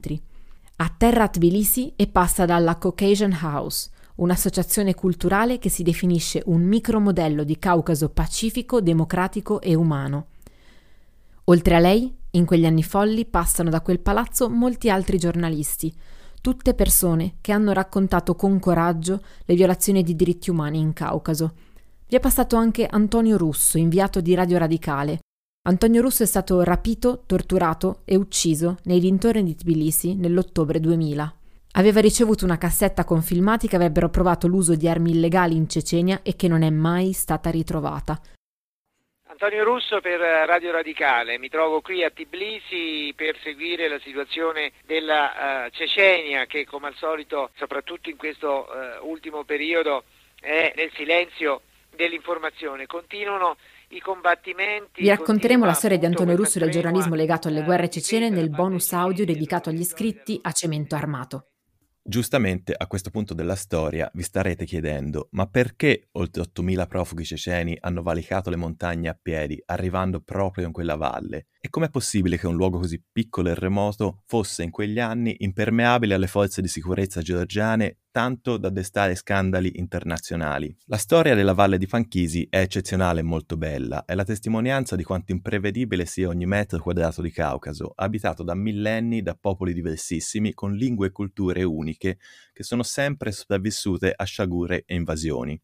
Atterra 0.76 1.24
a 1.24 1.28
Tbilisi 1.28 1.92
e 1.96 2.06
passa 2.06 2.44
dalla 2.44 2.78
Caucasian 2.78 3.36
House, 3.42 3.90
un'associazione 4.22 4.94
culturale 4.94 5.58
che 5.58 5.68
si 5.68 5.82
definisce 5.82 6.42
un 6.46 6.62
micromodello 6.62 7.44
di 7.44 7.58
Caucaso 7.58 8.08
pacifico, 8.08 8.80
democratico 8.80 9.60
e 9.60 9.74
umano. 9.74 10.26
Oltre 11.44 11.74
a 11.74 11.80
lei, 11.80 12.14
in 12.30 12.44
quegli 12.44 12.64
anni 12.64 12.82
folli 12.82 13.26
passano 13.26 13.68
da 13.68 13.80
quel 13.80 14.00
palazzo 14.00 14.48
molti 14.48 14.88
altri 14.88 15.18
giornalisti, 15.18 15.92
tutte 16.40 16.74
persone 16.74 17.34
che 17.40 17.52
hanno 17.52 17.72
raccontato 17.72 18.34
con 18.34 18.58
coraggio 18.58 19.20
le 19.44 19.54
violazioni 19.54 20.02
di 20.02 20.14
diritti 20.14 20.50
umani 20.50 20.78
in 20.78 20.92
Caucaso. 20.92 21.54
Vi 22.06 22.16
è 22.16 22.20
passato 22.20 22.56
anche 22.56 22.86
Antonio 22.86 23.36
Russo, 23.36 23.76
inviato 23.76 24.20
di 24.20 24.34
Radio 24.34 24.58
Radicale. 24.58 25.18
Antonio 25.64 26.00
Russo 26.00 26.22
è 26.22 26.26
stato 26.26 26.62
rapito, 26.62 27.22
torturato 27.26 28.02
e 28.04 28.16
ucciso 28.16 28.78
nei 28.84 29.00
dintorni 29.00 29.42
di 29.42 29.54
Tbilisi 29.54 30.14
nell'ottobre 30.14 30.80
2000. 30.80 31.36
Aveva 31.74 32.00
ricevuto 32.00 32.44
una 32.44 32.58
cassetta 32.58 33.04
con 33.04 33.22
filmati 33.22 33.66
che 33.66 33.76
avrebbero 33.76 34.10
provato 34.10 34.46
l'uso 34.46 34.74
di 34.74 34.88
armi 34.88 35.12
illegali 35.12 35.56
in 35.56 35.70
Cecenia 35.70 36.20
e 36.22 36.36
che 36.36 36.46
non 36.46 36.62
è 36.62 36.68
mai 36.68 37.12
stata 37.12 37.48
ritrovata. 37.48 38.20
Antonio 39.28 39.64
Russo 39.64 40.00
per 40.02 40.20
Radio 40.20 40.70
Radicale, 40.70 41.38
mi 41.38 41.48
trovo 41.48 41.80
qui 41.80 42.04
a 42.04 42.10
Tbilisi 42.10 43.14
per 43.16 43.38
seguire 43.42 43.88
la 43.88 43.98
situazione 44.00 44.72
della 44.84 45.64
uh, 45.66 45.70
Cecenia 45.70 46.44
che 46.44 46.66
come 46.66 46.88
al 46.88 46.94
solito, 46.94 47.48
soprattutto 47.56 48.10
in 48.10 48.18
questo 48.18 48.68
uh, 48.68 49.08
ultimo 49.08 49.44
periodo, 49.44 50.04
è 50.38 50.74
nel 50.76 50.90
silenzio 50.94 51.62
dell'informazione. 51.96 52.84
Continuano 52.84 53.56
i 53.88 54.00
combattimenti. 54.00 55.00
Vi 55.00 55.08
racconteremo 55.08 55.64
la 55.64 55.72
storia 55.72 55.96
di 55.96 56.04
Antonio 56.04 56.36
Russo 56.36 56.58
e 56.58 56.60
del 56.60 56.70
giornalismo 56.70 57.14
legato 57.14 57.48
alle 57.48 57.62
guerre 57.62 57.88
cecene 57.88 58.28
nel 58.28 58.50
bonus 58.50 58.92
audio 58.92 59.24
dedicato 59.24 59.70
agli 59.70 59.80
iscritti 59.80 60.38
a 60.42 60.52
Cemento 60.52 60.94
Armato. 60.94 61.46
Giustamente 62.04 62.74
a 62.76 62.86
questo 62.86 63.10
punto 63.10 63.34
della 63.34 63.56
storia 63.56 64.08
vi 64.14 64.22
starete 64.22 64.64
chiedendo, 64.64 65.28
ma 65.32 65.48
perché 65.48 66.08
oltre 66.12 66.42
8.000 66.42 66.86
profughi 66.86 67.24
ceceni 67.24 67.76
hanno 67.80 68.02
valicato 68.02 68.50
le 68.50 68.56
montagne 68.56 69.08
a 69.08 69.18
piedi, 69.20 69.60
arrivando 69.66 70.20
proprio 70.20 70.66
in 70.66 70.72
quella 70.72 70.94
valle? 70.94 71.46
E 71.64 71.68
com'è 71.68 71.90
possibile 71.90 72.38
che 72.38 72.48
un 72.48 72.56
luogo 72.56 72.80
così 72.80 73.00
piccolo 73.12 73.48
e 73.48 73.54
remoto 73.54 74.24
fosse 74.26 74.64
in 74.64 74.72
quegli 74.72 74.98
anni 74.98 75.36
impermeabile 75.38 76.14
alle 76.14 76.26
forze 76.26 76.60
di 76.60 76.66
sicurezza 76.66 77.22
georgiane 77.22 77.98
tanto 78.10 78.56
da 78.56 78.68
destare 78.68 79.14
scandali 79.14 79.78
internazionali? 79.78 80.76
La 80.86 80.96
storia 80.96 81.36
della 81.36 81.52
Valle 81.52 81.78
di 81.78 81.86
Panchisi 81.86 82.44
è 82.50 82.58
eccezionale 82.58 83.20
e 83.20 83.22
molto 83.22 83.56
bella, 83.56 84.04
è 84.04 84.16
la 84.16 84.24
testimonianza 84.24 84.96
di 84.96 85.04
quanto 85.04 85.30
imprevedibile 85.30 86.04
sia 86.04 86.26
ogni 86.26 86.46
metro 86.46 86.82
quadrato 86.82 87.22
di 87.22 87.30
Caucaso, 87.30 87.92
abitato 87.94 88.42
da 88.42 88.56
millenni 88.56 89.22
da 89.22 89.36
popoli 89.40 89.72
diversissimi 89.72 90.54
con 90.54 90.74
lingue 90.74 91.06
e 91.06 91.12
culture 91.12 91.62
uniche 91.62 92.18
che 92.52 92.64
sono 92.64 92.82
sempre 92.82 93.30
sopravvissute 93.30 94.12
a 94.16 94.24
sciagure 94.24 94.82
e 94.84 94.96
invasioni. 94.96 95.62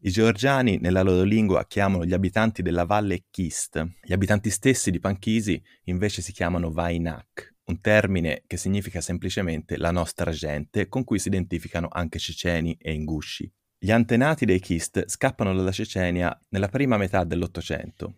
I 0.00 0.10
georgiani 0.10 0.78
nella 0.78 1.02
loro 1.02 1.22
lingua 1.22 1.66
chiamano 1.66 2.04
gli 2.04 2.12
abitanti 2.12 2.62
della 2.62 2.84
valle 2.84 3.24
Kist, 3.30 3.84
gli 4.02 4.12
abitanti 4.12 4.50
stessi 4.50 4.90
di 4.90 5.00
Panchisi 5.00 5.60
invece 5.84 6.22
si 6.22 6.32
chiamano 6.32 6.70
Vainak, 6.70 7.56
un 7.64 7.80
termine 7.80 8.42
che 8.46 8.56
significa 8.56 9.00
semplicemente 9.00 9.76
la 9.78 9.90
nostra 9.90 10.30
gente, 10.30 10.88
con 10.88 11.02
cui 11.02 11.18
si 11.18 11.28
identificano 11.28 11.88
anche 11.90 12.18
ceceni 12.18 12.76
e 12.78 12.92
ingusci. 12.92 13.50
Gli 13.78 13.90
antenati 13.90 14.44
dei 14.44 14.60
Kist 14.60 15.08
scappano 15.08 15.54
dalla 15.54 15.72
Cecenia 15.72 16.38
nella 16.50 16.68
prima 16.68 16.96
metà 16.96 17.24
dell'Ottocento. 17.24 18.16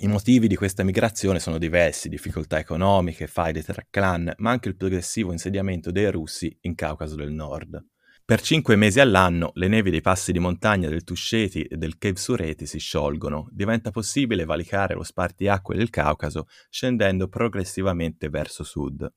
I 0.00 0.06
motivi 0.06 0.46
di 0.46 0.54
questa 0.54 0.84
migrazione 0.84 1.40
sono 1.40 1.58
diversi, 1.58 2.08
difficoltà 2.08 2.58
economiche, 2.58 3.26
faide 3.26 3.62
tra 3.62 3.84
clan, 3.90 4.32
ma 4.38 4.50
anche 4.50 4.68
il 4.68 4.76
progressivo 4.76 5.32
insediamento 5.32 5.90
dei 5.90 6.10
russi 6.10 6.56
in 6.62 6.74
Caucaso 6.74 7.16
del 7.16 7.32
Nord. 7.32 7.84
Per 8.28 8.42
cinque 8.42 8.76
mesi 8.76 9.00
all'anno 9.00 9.52
le 9.54 9.68
nevi 9.68 9.88
dei 9.88 10.02
passi 10.02 10.32
di 10.32 10.38
montagna 10.38 10.90
del 10.90 11.02
Tusceti 11.02 11.62
e 11.62 11.78
del 11.78 11.96
Cave 11.96 12.18
Sureti 12.18 12.66
si 12.66 12.78
sciolgono, 12.78 13.48
diventa 13.50 13.90
possibile 13.90 14.44
valicare 14.44 14.92
lo 14.92 15.02
spartiacque 15.02 15.74
del 15.74 15.88
Caucaso 15.88 16.46
scendendo 16.68 17.28
progressivamente 17.28 18.28
verso 18.28 18.64
sud. 18.64 19.10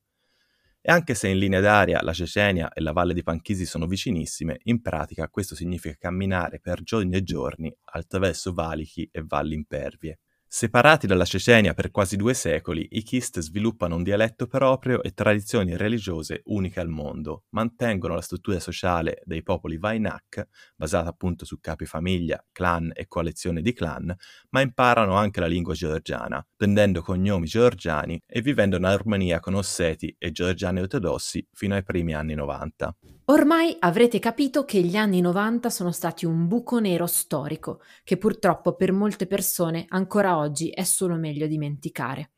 E 0.79 0.91
anche 0.93 1.13
se 1.13 1.27
in 1.27 1.39
linea 1.39 1.59
d'aria 1.59 2.01
la 2.01 2.13
Cecenia 2.13 2.71
e 2.71 2.79
la 2.79 2.93
valle 2.93 3.13
di 3.13 3.21
Panchisi 3.21 3.65
sono 3.65 3.85
vicinissime, 3.85 4.61
in 4.63 4.81
pratica 4.81 5.27
questo 5.27 5.55
significa 5.55 5.97
camminare 5.99 6.61
per 6.61 6.81
giorni 6.81 7.17
e 7.17 7.23
giorni 7.23 7.75
attraverso 7.91 8.53
valichi 8.53 9.09
e 9.11 9.25
valli 9.27 9.55
impervie. 9.55 10.19
Separati 10.53 11.07
dalla 11.07 11.23
Cecenia 11.23 11.73
per 11.73 11.91
quasi 11.91 12.17
due 12.17 12.33
secoli, 12.33 12.85
i 12.91 13.03
Kist 13.03 13.39
sviluppano 13.39 13.95
un 13.95 14.03
dialetto 14.03 14.47
proprio 14.47 15.01
e 15.01 15.13
tradizioni 15.13 15.77
religiose 15.77 16.41
uniche 16.47 16.81
al 16.81 16.89
mondo, 16.89 17.45
mantengono 17.51 18.15
la 18.15 18.21
struttura 18.21 18.59
sociale 18.59 19.21
dei 19.23 19.43
popoli 19.43 19.77
Vainak, 19.77 20.45
basata 20.75 21.07
appunto 21.07 21.45
su 21.45 21.61
capi 21.61 21.85
famiglia, 21.85 22.43
clan 22.51 22.91
e 22.93 23.07
coalizione 23.07 23.61
di 23.61 23.71
clan, 23.71 24.13
ma 24.49 24.59
imparano 24.59 25.15
anche 25.15 25.39
la 25.39 25.47
lingua 25.47 25.73
georgiana, 25.73 26.45
prendendo 26.53 27.01
cognomi 27.01 27.45
georgiani 27.45 28.21
e 28.27 28.41
vivendo 28.41 28.75
in 28.75 28.83
armonia 28.83 29.39
con 29.39 29.53
osseti 29.53 30.13
e 30.19 30.33
georgiani 30.33 30.81
ortodossi 30.81 31.47
fino 31.53 31.75
ai 31.75 31.83
primi 31.83 32.13
anni 32.13 32.33
90. 32.33 32.93
Ormai 33.25 33.77
avrete 33.79 34.19
capito 34.19 34.65
che 34.65 34.81
gli 34.81 34.97
anni 34.97 35.21
90 35.21 35.69
sono 35.69 35.93
stati 35.93 36.25
un 36.25 36.47
buco 36.47 36.79
nero 36.79 37.05
storico, 37.05 37.79
che 38.03 38.17
purtroppo 38.17 38.75
per 38.75 38.91
molte 38.91 39.27
persone 39.27 39.85
ancora 39.87 40.35
oggi 40.35 40.40
è 40.49 40.83
solo 40.83 41.15
meglio 41.15 41.47
dimenticare. 41.47 42.31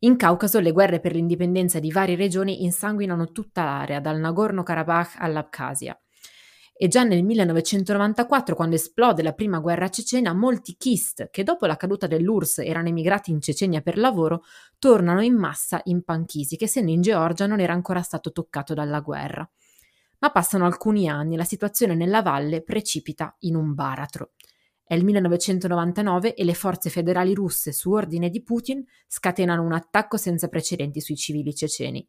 In 0.00 0.16
Caucaso 0.16 0.60
le 0.60 0.72
guerre 0.72 1.00
per 1.00 1.12
l'indipendenza 1.12 1.78
di 1.80 1.90
varie 1.90 2.16
regioni 2.16 2.62
insanguinano 2.62 3.32
tutta 3.32 3.64
l'area, 3.64 4.00
dal 4.00 4.18
Nagorno-Karabakh 4.18 5.16
all'Abkhazia. 5.18 6.00
E 6.80 6.86
già 6.86 7.02
nel 7.02 7.24
1994, 7.24 8.54
quando 8.54 8.76
esplode 8.76 9.22
la 9.22 9.32
prima 9.32 9.58
guerra 9.58 9.88
cecena, 9.88 10.32
molti 10.32 10.76
Kist, 10.76 11.30
che 11.30 11.42
dopo 11.42 11.66
la 11.66 11.76
caduta 11.76 12.06
dell'URSS 12.06 12.58
erano 12.58 12.88
emigrati 12.88 13.32
in 13.32 13.40
Cecenia 13.40 13.80
per 13.80 13.98
lavoro, 13.98 14.44
tornano 14.78 15.20
in 15.20 15.34
massa 15.34 15.80
in 15.84 16.04
Panchisi, 16.04 16.56
che 16.56 16.64
essendo 16.64 16.92
in 16.92 17.00
Georgia 17.00 17.46
non 17.46 17.58
era 17.58 17.72
ancora 17.72 18.02
stato 18.02 18.30
toccato 18.30 18.74
dalla 18.74 19.00
guerra 19.00 19.50
ma 20.18 20.30
passano 20.30 20.66
alcuni 20.66 21.08
anni 21.08 21.34
e 21.34 21.36
la 21.36 21.44
situazione 21.44 21.94
nella 21.94 22.22
valle 22.22 22.62
precipita 22.62 23.36
in 23.40 23.56
un 23.56 23.74
baratro. 23.74 24.32
È 24.88 24.94
il 24.94 25.04
1999 25.04 26.32
e 26.32 26.44
le 26.44 26.54
forze 26.54 26.88
federali 26.88 27.34
russe, 27.34 27.72
su 27.72 27.92
ordine 27.92 28.30
di 28.30 28.42
Putin, 28.42 28.82
scatenano 29.06 29.62
un 29.62 29.74
attacco 29.74 30.16
senza 30.16 30.48
precedenti 30.48 31.02
sui 31.02 31.14
civili 31.14 31.54
ceceni. 31.54 32.08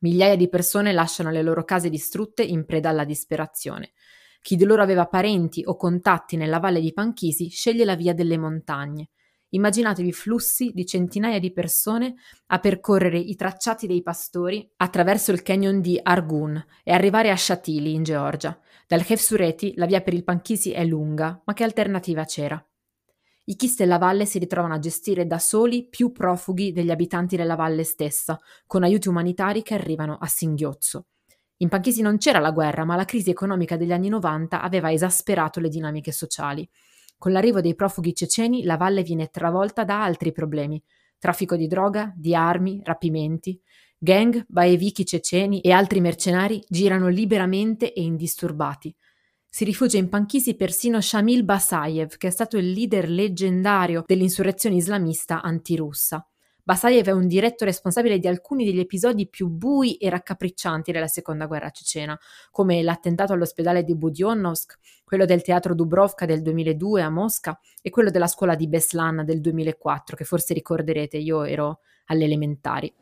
Migliaia 0.00 0.34
di 0.34 0.48
persone 0.48 0.94
lasciano 0.94 1.30
le 1.30 1.42
loro 1.42 1.62
case 1.62 1.90
distrutte 1.90 2.42
in 2.42 2.64
preda 2.64 2.88
alla 2.88 3.04
disperazione. 3.04 3.92
Chi 4.40 4.56
di 4.56 4.64
loro 4.64 4.80
aveva 4.80 5.08
parenti 5.08 5.62
o 5.66 5.76
contatti 5.76 6.36
nella 6.36 6.58
valle 6.58 6.80
di 6.80 6.94
Panchisi 6.94 7.50
sceglie 7.50 7.84
la 7.84 7.96
via 7.96 8.14
delle 8.14 8.38
montagne. 8.38 9.10
Immaginatevi 9.50 10.12
flussi 10.12 10.70
di 10.72 10.86
centinaia 10.86 11.40
di 11.40 11.52
persone 11.52 12.14
a 12.46 12.58
percorrere 12.60 13.18
i 13.18 13.34
tracciati 13.34 13.86
dei 13.86 14.02
pastori 14.02 14.68
attraverso 14.76 15.32
il 15.32 15.42
canyon 15.42 15.80
di 15.80 15.98
Argun 16.00 16.64
e 16.84 16.92
arrivare 16.92 17.30
a 17.30 17.36
Shatili 17.36 17.92
in 17.92 18.04
Georgia. 18.04 18.58
Dal 18.86 19.04
Hefsureti 19.06 19.74
la 19.76 19.86
via 19.86 20.02
per 20.02 20.14
il 20.14 20.24
Panchisi 20.24 20.70
è 20.70 20.84
lunga, 20.84 21.40
ma 21.44 21.52
che 21.52 21.64
alternativa 21.64 22.24
c'era? 22.24 22.64
I 23.44 23.56
Chis 23.56 23.76
della 23.76 23.98
valle 23.98 24.26
si 24.26 24.38
ritrovano 24.38 24.74
a 24.74 24.78
gestire 24.78 25.26
da 25.26 25.40
soli 25.40 25.88
più 25.88 26.12
profughi 26.12 26.72
degli 26.72 26.90
abitanti 26.90 27.36
della 27.36 27.56
valle 27.56 27.82
stessa, 27.82 28.38
con 28.66 28.84
aiuti 28.84 29.08
umanitari 29.08 29.62
che 29.62 29.74
arrivano 29.74 30.16
a 30.20 30.26
singhiozzo. 30.26 31.06
In 31.56 31.68
Panchisi 31.68 32.02
non 32.02 32.18
c'era 32.18 32.38
la 32.38 32.52
guerra, 32.52 32.84
ma 32.84 32.94
la 32.94 33.04
crisi 33.04 33.30
economica 33.30 33.76
degli 33.76 33.92
anni 33.92 34.08
90 34.08 34.62
aveva 34.62 34.92
esasperato 34.92 35.58
le 35.58 35.68
dinamiche 35.68 36.12
sociali. 36.12 36.68
Con 37.20 37.32
l'arrivo 37.32 37.60
dei 37.60 37.74
profughi 37.74 38.14
ceceni 38.14 38.62
la 38.62 38.78
valle 38.78 39.02
viene 39.02 39.28
travolta 39.28 39.84
da 39.84 40.02
altri 40.02 40.32
problemi: 40.32 40.82
traffico 41.18 41.54
di 41.54 41.66
droga, 41.66 42.14
di 42.16 42.34
armi, 42.34 42.80
rapimenti. 42.82 43.60
Gang, 43.98 44.46
baevichi 44.48 45.04
ceceni 45.04 45.60
e 45.60 45.70
altri 45.70 46.00
mercenari 46.00 46.64
girano 46.66 47.08
liberamente 47.08 47.92
e 47.92 48.00
indisturbati. 48.00 48.96
Si 49.46 49.64
rifugia 49.64 49.98
in 49.98 50.08
Panchisi 50.08 50.56
persino 50.56 50.98
Shamil 50.98 51.44
Basayev, 51.44 52.16
che 52.16 52.28
è 52.28 52.30
stato 52.30 52.56
il 52.56 52.70
leader 52.70 53.10
leggendario 53.10 54.02
dell'insurrezione 54.06 54.76
islamista 54.76 55.42
antirussa. 55.42 56.26
Basayev 56.62 57.06
è 57.06 57.12
un 57.12 57.26
diretto 57.26 57.64
responsabile 57.64 58.18
di 58.18 58.28
alcuni 58.28 58.64
degli 58.64 58.80
episodi 58.80 59.28
più 59.28 59.48
bui 59.48 59.96
e 59.96 60.10
raccapriccianti 60.10 60.92
della 60.92 61.06
seconda 61.06 61.46
guerra 61.46 61.70
cecena, 61.70 62.18
come 62.50 62.82
l'attentato 62.82 63.32
all'ospedale 63.32 63.82
di 63.82 63.96
Budionnovsk, 63.96 64.78
quello 65.04 65.24
del 65.24 65.42
teatro 65.42 65.74
Dubrovka 65.74 66.26
del 66.26 66.42
2002 66.42 67.02
a 67.02 67.10
Mosca 67.10 67.58
e 67.82 67.90
quello 67.90 68.10
della 68.10 68.26
scuola 68.26 68.54
di 68.54 68.68
Beslan 68.68 69.24
del 69.24 69.40
2004, 69.40 70.16
che 70.16 70.24
forse 70.24 70.54
ricorderete, 70.54 71.16
io 71.16 71.44
ero 71.44 71.80
alle 72.06 72.24
elementari. 72.24 72.92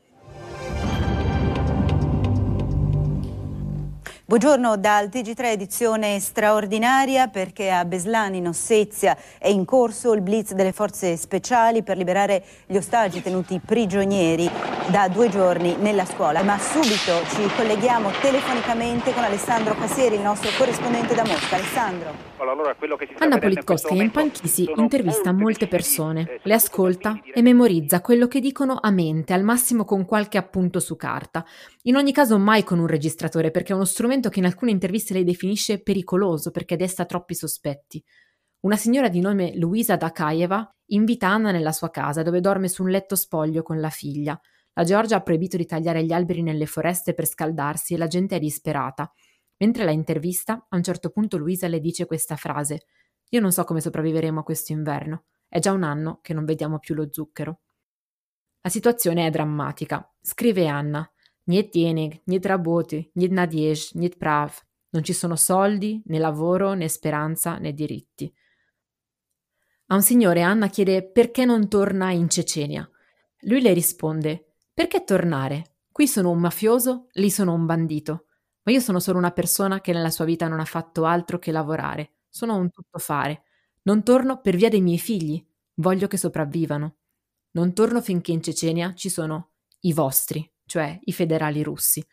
Buongiorno 4.28 4.76
dal 4.76 5.06
TG3 5.06 5.44
edizione 5.44 6.20
straordinaria 6.20 7.28
perché 7.28 7.70
a 7.70 7.86
Beslani 7.86 8.36
in 8.36 8.48
Ossezia 8.48 9.16
è 9.38 9.48
in 9.48 9.64
corso 9.64 10.12
il 10.12 10.20
blitz 10.20 10.52
delle 10.52 10.72
forze 10.72 11.16
speciali 11.16 11.82
per 11.82 11.96
liberare 11.96 12.44
gli 12.66 12.76
ostaggi 12.76 13.22
tenuti 13.22 13.58
prigionieri 13.58 14.50
da 14.90 15.08
due 15.08 15.30
giorni 15.30 15.76
nella 15.76 16.04
scuola. 16.04 16.42
Ma 16.42 16.58
subito 16.58 17.24
ci 17.28 17.48
colleghiamo 17.56 18.10
telefonicamente 18.20 19.14
con 19.14 19.24
Alessandro 19.24 19.74
Cassieri, 19.74 20.16
il 20.16 20.20
nostro 20.20 20.50
corrispondente 20.58 21.14
da 21.14 21.24
Mosca. 21.24 21.56
Alessandro. 21.56 22.28
Allora, 22.36 22.74
Anna 23.18 23.38
Politkovskaya 23.38 24.02
in 24.02 24.10
Panchisi 24.10 24.70
intervista 24.76 25.32
molte 25.32 25.66
persone, 25.66 26.20
eh, 26.20 26.40
le 26.42 26.54
ascolta 26.54 27.20
e 27.34 27.42
memorizza 27.42 28.00
quello 28.00 28.28
che 28.28 28.40
dicono 28.40 28.78
a 28.80 28.90
mente, 28.90 29.32
al 29.32 29.42
massimo 29.42 29.84
con 29.84 30.04
qualche 30.04 30.38
appunto 30.38 30.80
su 30.80 30.96
carta. 30.96 31.44
In 31.88 31.96
ogni 31.96 32.12
caso 32.12 32.38
mai 32.38 32.64
con 32.64 32.78
un 32.80 32.86
registratore 32.86 33.50
perché 33.50 33.72
è 33.72 33.74
uno 33.74 33.86
strumento 33.86 34.28
che 34.28 34.40
in 34.40 34.44
alcune 34.44 34.70
interviste 34.70 35.14
lei 35.14 35.24
definisce 35.24 35.82
pericoloso 35.82 36.50
perché 36.50 36.76
desta 36.76 37.06
troppi 37.06 37.34
sospetti. 37.34 38.04
Una 38.60 38.76
signora 38.76 39.08
di 39.08 39.20
nome 39.20 39.56
Luisa 39.56 39.96
Dakaeva 39.96 40.70
invita 40.88 41.28
Anna 41.28 41.50
nella 41.50 41.72
sua 41.72 41.88
casa 41.90 42.22
dove 42.22 42.42
dorme 42.42 42.68
su 42.68 42.82
un 42.82 42.90
letto 42.90 43.16
spoglio 43.16 43.62
con 43.62 43.80
la 43.80 43.88
figlia. 43.88 44.38
La 44.74 44.84
Georgia 44.84 45.16
ha 45.16 45.22
proibito 45.22 45.56
di 45.56 45.64
tagliare 45.64 46.04
gli 46.04 46.12
alberi 46.12 46.42
nelle 46.42 46.66
foreste 46.66 47.14
per 47.14 47.24
scaldarsi 47.24 47.94
e 47.94 47.96
la 47.96 48.06
gente 48.06 48.36
è 48.36 48.38
disperata. 48.38 49.10
Mentre 49.56 49.84
la 49.84 49.90
intervista, 49.90 50.66
a 50.68 50.76
un 50.76 50.82
certo 50.82 51.08
punto 51.08 51.38
Luisa 51.38 51.68
le 51.68 51.80
dice 51.80 52.04
questa 52.04 52.36
frase: 52.36 52.82
Io 53.30 53.40
non 53.40 53.50
so 53.50 53.64
come 53.64 53.80
sopravviveremo 53.80 54.40
a 54.40 54.44
questo 54.44 54.72
inverno. 54.72 55.24
È 55.48 55.58
già 55.58 55.72
un 55.72 55.84
anno 55.84 56.18
che 56.20 56.34
non 56.34 56.44
vediamo 56.44 56.80
più 56.80 56.94
lo 56.94 57.08
zucchero. 57.10 57.60
La 58.60 58.68
situazione 58.68 59.26
è 59.26 59.30
drammatica. 59.30 60.06
Scrive 60.20 60.66
Anna: 60.66 61.10
Niet 61.48 61.72
dienig, 61.72 62.20
niet 62.24 62.46
raboti, 62.46 63.10
niet 63.12 63.30
nadiej, 63.30 63.90
niet 63.92 64.16
prav. 64.16 64.64
Non 64.90 65.02
ci 65.02 65.12
sono 65.12 65.36
soldi, 65.36 66.00
né 66.04 66.18
lavoro, 66.18 66.74
né 66.74 66.88
speranza, 66.88 67.58
né 67.58 67.72
diritti. 67.72 68.32
A 69.86 69.94
un 69.94 70.02
signore 70.02 70.42
Anna 70.42 70.68
chiede 70.68 71.10
perché 71.10 71.44
non 71.44 71.68
torna 71.68 72.10
in 72.12 72.28
Cecenia. 72.28 72.88
Lui 73.40 73.60
le 73.60 73.72
risponde: 73.72 74.54
Perché 74.72 75.04
tornare? 75.04 75.76
Qui 75.92 76.06
sono 76.06 76.30
un 76.30 76.38
mafioso, 76.38 77.08
lì 77.12 77.30
sono 77.30 77.52
un 77.54 77.66
bandito 77.66 78.28
ma 78.68 78.74
io 78.74 78.80
sono 78.80 79.00
solo 79.00 79.16
una 79.16 79.30
persona 79.30 79.80
che 79.80 79.94
nella 79.94 80.10
sua 80.10 80.26
vita 80.26 80.46
non 80.46 80.60
ha 80.60 80.64
fatto 80.66 81.06
altro 81.06 81.38
che 81.38 81.50
lavorare. 81.52 82.16
Sono 82.28 82.54
un 82.56 82.70
tuttofare. 82.70 83.44
Non 83.84 84.02
torno 84.02 84.42
per 84.42 84.56
via 84.56 84.68
dei 84.68 84.82
miei 84.82 84.98
figli. 84.98 85.42
Voglio 85.76 86.06
che 86.06 86.18
sopravvivano. 86.18 86.96
Non 87.52 87.72
torno 87.72 88.02
finché 88.02 88.32
in 88.32 88.42
Cecenia 88.42 88.92
ci 88.92 89.08
sono 89.08 89.52
i 89.80 89.94
vostri, 89.94 90.46
cioè 90.68 90.96
i 91.02 91.12
federali 91.12 91.64
russi. 91.64 92.04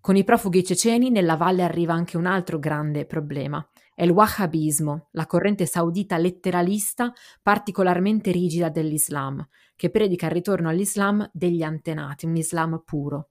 Con 0.00 0.16
i 0.16 0.24
profughi 0.24 0.62
ceceni 0.62 1.08
nella 1.08 1.36
valle 1.36 1.62
arriva 1.62 1.94
anche 1.94 2.18
un 2.18 2.26
altro 2.26 2.58
grande 2.58 3.06
problema. 3.06 3.66
È 3.94 4.02
il 4.02 4.10
wahhabismo, 4.10 5.08
la 5.12 5.24
corrente 5.24 5.64
saudita 5.64 6.18
letteralista 6.18 7.10
particolarmente 7.40 8.30
rigida 8.30 8.68
dell'Islam, 8.68 9.46
che 9.76 9.88
predica 9.88 10.26
il 10.26 10.32
ritorno 10.32 10.68
all'Islam 10.68 11.26
degli 11.32 11.62
antenati, 11.62 12.26
un 12.26 12.36
Islam 12.36 12.82
puro. 12.84 13.30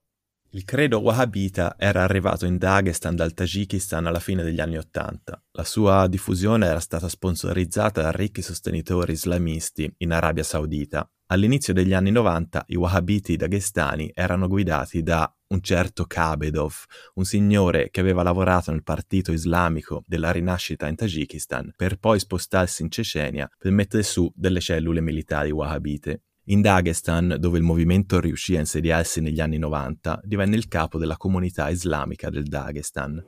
Il 0.54 0.64
credo 0.64 1.00
wahhabita 1.00 1.74
era 1.76 2.04
arrivato 2.04 2.46
in 2.46 2.58
Dagestan 2.58 3.16
dal 3.16 3.34
Tagikistan 3.34 4.06
alla 4.06 4.20
fine 4.20 4.44
degli 4.44 4.60
anni 4.60 4.76
Ottanta. 4.76 5.42
La 5.50 5.64
sua 5.64 6.06
diffusione 6.06 6.66
era 6.66 6.78
stata 6.78 7.08
sponsorizzata 7.08 8.02
da 8.02 8.12
ricchi 8.12 8.40
sostenitori 8.40 9.12
islamisti 9.12 9.92
in 9.98 10.12
Arabia 10.12 10.44
Saudita. 10.44 11.10
All'inizio 11.33 11.73
degli 11.73 11.93
anni 11.93 12.09
90 12.09 12.63
i 12.67 12.75
wahhabiti 12.75 13.35
dagestani 13.35 14.11
erano 14.15 14.47
guidati 14.47 15.03
da 15.03 15.31
un 15.49 15.61
certo 15.61 16.05
Kabedov, 16.05 16.73
un 17.15 17.23
signore 17.23 17.89
che 17.91 17.99
aveva 17.99 18.23
lavorato 18.23 18.71
nel 18.71 18.83
partito 18.83 19.31
islamico 19.31 20.03
della 20.07 20.31
rinascita 20.31 20.87
in 20.87 20.95
Tagikistan 20.95 21.73
per 21.75 21.97
poi 21.97 22.19
spostarsi 22.19 22.81
in 22.81 22.89
Cecenia 22.89 23.47
per 23.57 23.71
mettere 23.71 24.01
su 24.01 24.31
delle 24.35 24.59
cellule 24.59 25.01
militari 25.01 25.51
wahhabite. 25.51 26.21
In 26.45 26.61
Dagestan, 26.61 27.35
dove 27.37 27.59
il 27.59 27.63
movimento 27.63 28.19
riuscì 28.19 28.55
a 28.55 28.59
insediarsi 28.59 29.21
negli 29.21 29.39
anni 29.39 29.59
90, 29.59 30.21
divenne 30.23 30.55
il 30.55 30.67
capo 30.67 30.97
della 30.97 31.17
comunità 31.17 31.69
islamica 31.69 32.31
del 32.31 32.45
Dagestan. 32.47 33.23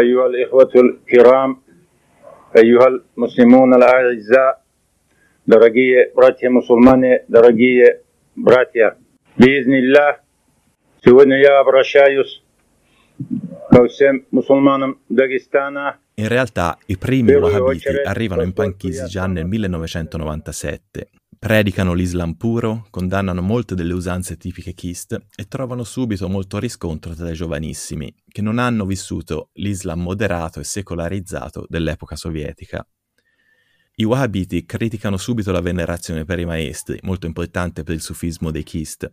أيها 0.00 0.26
الإخوة 0.26 0.70
الكرام 0.76 1.56
أيها 2.56 2.86
المسلمون 2.86 3.74
الأعزاء 3.74 4.61
Дорогие 5.45 6.09
братья-мусульмане, 6.15 7.25
дорогие 7.27 7.99
братья, 8.33 8.97
Бизнилля, 9.37 10.21
сегодня 11.03 11.37
я 11.37 11.59
обращаюсь. 11.59 12.41
In 16.15 16.27
realtà 16.27 16.77
i 16.85 16.97
primi 16.97 17.33
wahhabiti 17.33 17.87
arrivano 18.05 18.43
in 18.43 18.53
Panchisi 18.53 19.05
già 19.05 19.25
nel 19.25 19.45
1997, 19.45 21.09
predicano 21.39 21.93
l'Islam 21.93 22.35
puro, 22.35 22.85
condannano 22.89 23.41
molte 23.41 23.75
delle 23.75 23.93
usanze 23.93 24.37
tipiche 24.37 24.73
Kist 24.73 25.19
e 25.35 25.47
trovano 25.49 25.83
subito 25.83 26.29
molto 26.29 26.57
riscontro 26.59 27.13
tra 27.13 27.29
i 27.29 27.33
giovanissimi, 27.33 28.13
che 28.29 28.41
non 28.41 28.59
hanno 28.59 28.85
vissuto 28.85 29.49
l'Islam 29.53 30.01
moderato 30.01 30.59
e 30.61 30.63
secolarizzato 30.63 31.65
dell'epoca 31.67 32.15
sovietica. 32.15 32.87
I 33.95 34.05
Wahhabiti 34.05 34.65
criticano 34.65 35.17
subito 35.17 35.51
la 35.51 35.61
venerazione 35.61 36.25
per 36.25 36.39
i 36.39 36.45
maestri, 36.45 36.97
molto 37.03 37.27
importante 37.27 37.83
per 37.83 37.93
il 37.93 38.01
sufismo 38.01 38.49
dei 38.49 38.63
Kist, 38.63 39.11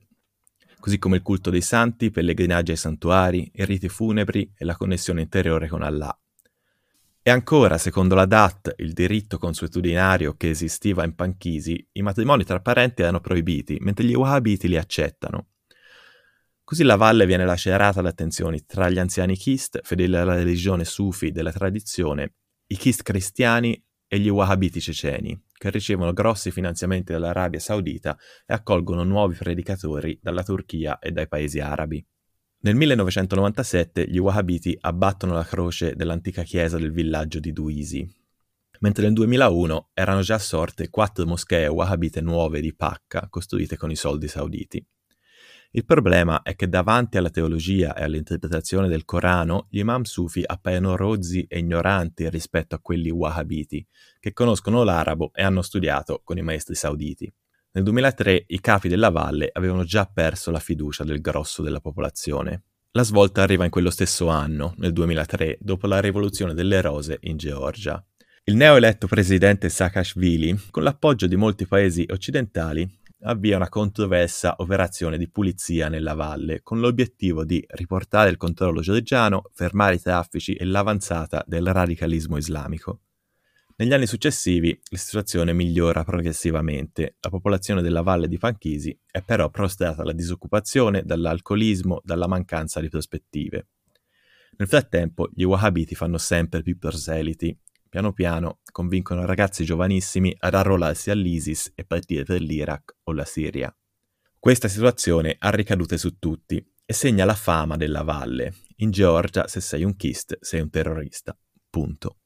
così 0.78 0.98
come 0.98 1.16
il 1.16 1.22
culto 1.22 1.50
dei 1.50 1.60
santi, 1.60 2.10
pellegrinaggi 2.10 2.70
ai 2.70 2.78
santuari, 2.78 3.50
i 3.56 3.66
riti 3.66 3.90
funebri 3.90 4.54
e 4.56 4.64
la 4.64 4.76
connessione 4.76 5.20
interiore 5.20 5.68
con 5.68 5.82
Allah. 5.82 6.18
E 7.20 7.30
ancora, 7.30 7.76
secondo 7.76 8.14
la 8.14 8.24
DAT, 8.24 8.76
il 8.78 8.94
diritto 8.94 9.36
consuetudinario 9.36 10.34
che 10.38 10.48
esisteva 10.48 11.04
in 11.04 11.14
Panchisi, 11.14 11.86
i 11.92 12.00
matrimoni 12.00 12.44
tra 12.44 12.60
parenti 12.60 13.02
erano 13.02 13.20
proibiti, 13.20 13.76
mentre 13.80 14.06
gli 14.06 14.14
Wahhabiti 14.14 14.66
li 14.66 14.78
accettano. 14.78 15.48
Così 16.64 16.84
la 16.84 16.96
valle 16.96 17.26
viene 17.26 17.44
lacerata 17.44 18.00
da 18.00 18.12
tensioni 18.12 18.64
tra 18.64 18.88
gli 18.88 18.98
anziani 18.98 19.36
Kist, 19.36 19.80
fedeli 19.82 20.16
alla 20.16 20.36
religione 20.36 20.86
sufi 20.86 21.32
della 21.32 21.52
tradizione, 21.52 22.36
i 22.68 22.76
Kist 22.76 23.02
cristiani 23.02 23.78
e 24.12 24.18
gli 24.18 24.28
Wahhabiti 24.28 24.80
ceceni, 24.80 25.40
che 25.52 25.70
ricevono 25.70 26.12
grossi 26.12 26.50
finanziamenti 26.50 27.12
dall'Arabia 27.12 27.60
Saudita 27.60 28.18
e 28.44 28.52
accolgono 28.52 29.04
nuovi 29.04 29.36
predicatori 29.36 30.18
dalla 30.20 30.42
Turchia 30.42 30.98
e 30.98 31.12
dai 31.12 31.28
paesi 31.28 31.60
arabi. 31.60 32.04
Nel 32.62 32.74
1997 32.74 34.08
gli 34.08 34.18
Wahhabiti 34.18 34.76
abbattono 34.80 35.34
la 35.34 35.44
croce 35.44 35.94
dell'antica 35.94 36.42
chiesa 36.42 36.76
del 36.76 36.90
villaggio 36.90 37.38
di 37.38 37.52
Duisi, 37.52 38.04
mentre 38.80 39.04
nel 39.04 39.12
2001 39.12 39.90
erano 39.94 40.22
già 40.22 40.38
sorte 40.38 40.90
quattro 40.90 41.24
moschee 41.24 41.68
wahhabite 41.68 42.20
nuove 42.20 42.60
di 42.60 42.74
pacca 42.74 43.28
costruite 43.30 43.76
con 43.76 43.92
i 43.92 43.96
soldi 43.96 44.26
sauditi. 44.26 44.84
Il 45.72 45.84
problema 45.84 46.42
è 46.42 46.56
che 46.56 46.68
davanti 46.68 47.16
alla 47.16 47.30
teologia 47.30 47.94
e 47.94 48.02
all'interpretazione 48.02 48.88
del 48.88 49.04
Corano 49.04 49.68
gli 49.70 49.78
imam 49.78 50.02
sufi 50.02 50.42
appaiono 50.44 50.96
rozzi 50.96 51.46
e 51.48 51.60
ignoranti 51.60 52.28
rispetto 52.28 52.74
a 52.74 52.80
quelli 52.80 53.08
wahhabiti, 53.08 53.86
che 54.18 54.32
conoscono 54.32 54.82
l'arabo 54.82 55.30
e 55.32 55.44
hanno 55.44 55.62
studiato 55.62 56.22
con 56.24 56.38
i 56.38 56.42
maestri 56.42 56.74
sauditi. 56.74 57.32
Nel 57.70 57.84
2003 57.84 58.46
i 58.48 58.60
capi 58.60 58.88
della 58.88 59.10
valle 59.10 59.48
avevano 59.52 59.84
già 59.84 60.06
perso 60.12 60.50
la 60.50 60.58
fiducia 60.58 61.04
del 61.04 61.20
grosso 61.20 61.62
della 61.62 61.78
popolazione. 61.78 62.62
La 62.90 63.04
svolta 63.04 63.42
arriva 63.42 63.62
in 63.62 63.70
quello 63.70 63.90
stesso 63.90 64.26
anno, 64.26 64.74
nel 64.78 64.92
2003, 64.92 65.58
dopo 65.60 65.86
la 65.86 66.00
rivoluzione 66.00 66.52
delle 66.52 66.80
rose 66.80 67.18
in 67.20 67.36
Georgia. 67.36 68.04
Il 68.42 68.56
neoeletto 68.56 69.06
presidente 69.06 69.68
Saakashvili, 69.68 70.70
con 70.72 70.82
l'appoggio 70.82 71.28
di 71.28 71.36
molti 71.36 71.68
paesi 71.68 72.04
occidentali, 72.10 72.98
avvia 73.22 73.56
una 73.56 73.68
controversa 73.68 74.54
operazione 74.58 75.18
di 75.18 75.28
pulizia 75.28 75.88
nella 75.88 76.14
valle, 76.14 76.62
con 76.62 76.80
l'obiettivo 76.80 77.44
di 77.44 77.64
riportare 77.68 78.30
il 78.30 78.36
controllo 78.36 78.80
georgiano, 78.80 79.44
fermare 79.52 79.96
i 79.96 80.00
traffici 80.00 80.54
e 80.54 80.64
l'avanzata 80.64 81.44
del 81.46 81.72
radicalismo 81.72 82.36
islamico. 82.36 83.00
Negli 83.76 83.94
anni 83.94 84.06
successivi 84.06 84.78
la 84.90 84.98
situazione 84.98 85.54
migliora 85.54 86.04
progressivamente, 86.04 87.16
la 87.20 87.30
popolazione 87.30 87.80
della 87.80 88.02
valle 88.02 88.28
di 88.28 88.36
Panchisi 88.36 88.98
è 89.10 89.22
però 89.22 89.48
prostrata 89.48 90.02
alla 90.02 90.12
disoccupazione, 90.12 91.02
dall'alcolismo, 91.02 92.00
dalla 92.04 92.26
mancanza 92.26 92.80
di 92.80 92.90
prospettive. 92.90 93.68
Nel 94.58 94.68
frattempo 94.68 95.30
gli 95.32 95.44
Wahhabiti 95.44 95.94
fanno 95.94 96.18
sempre 96.18 96.60
più 96.60 96.76
proseliti, 96.76 97.58
piano 97.90 98.12
piano 98.12 98.60
convincono 98.70 99.26
ragazzi 99.26 99.64
giovanissimi 99.64 100.34
ad 100.38 100.54
arruolarsi 100.54 101.10
all'ISIS 101.10 101.72
e 101.74 101.84
partire 101.84 102.22
per 102.22 102.40
l'Iraq 102.40 102.98
o 103.02 103.12
la 103.12 103.24
Siria. 103.24 103.76
Questa 104.38 104.68
situazione 104.68 105.36
ha 105.38 105.50
ricadute 105.50 105.98
su 105.98 106.18
tutti 106.18 106.64
e 106.86 106.92
segna 106.92 107.24
la 107.24 107.34
fama 107.34 107.76
della 107.76 108.02
valle. 108.02 108.54
In 108.76 108.90
Georgia 108.92 109.48
se 109.48 109.60
sei 109.60 109.84
un 109.84 109.96
chist 109.96 110.38
sei 110.40 110.60
un 110.60 110.70
terrorista. 110.70 111.36
Punto. 111.68 112.18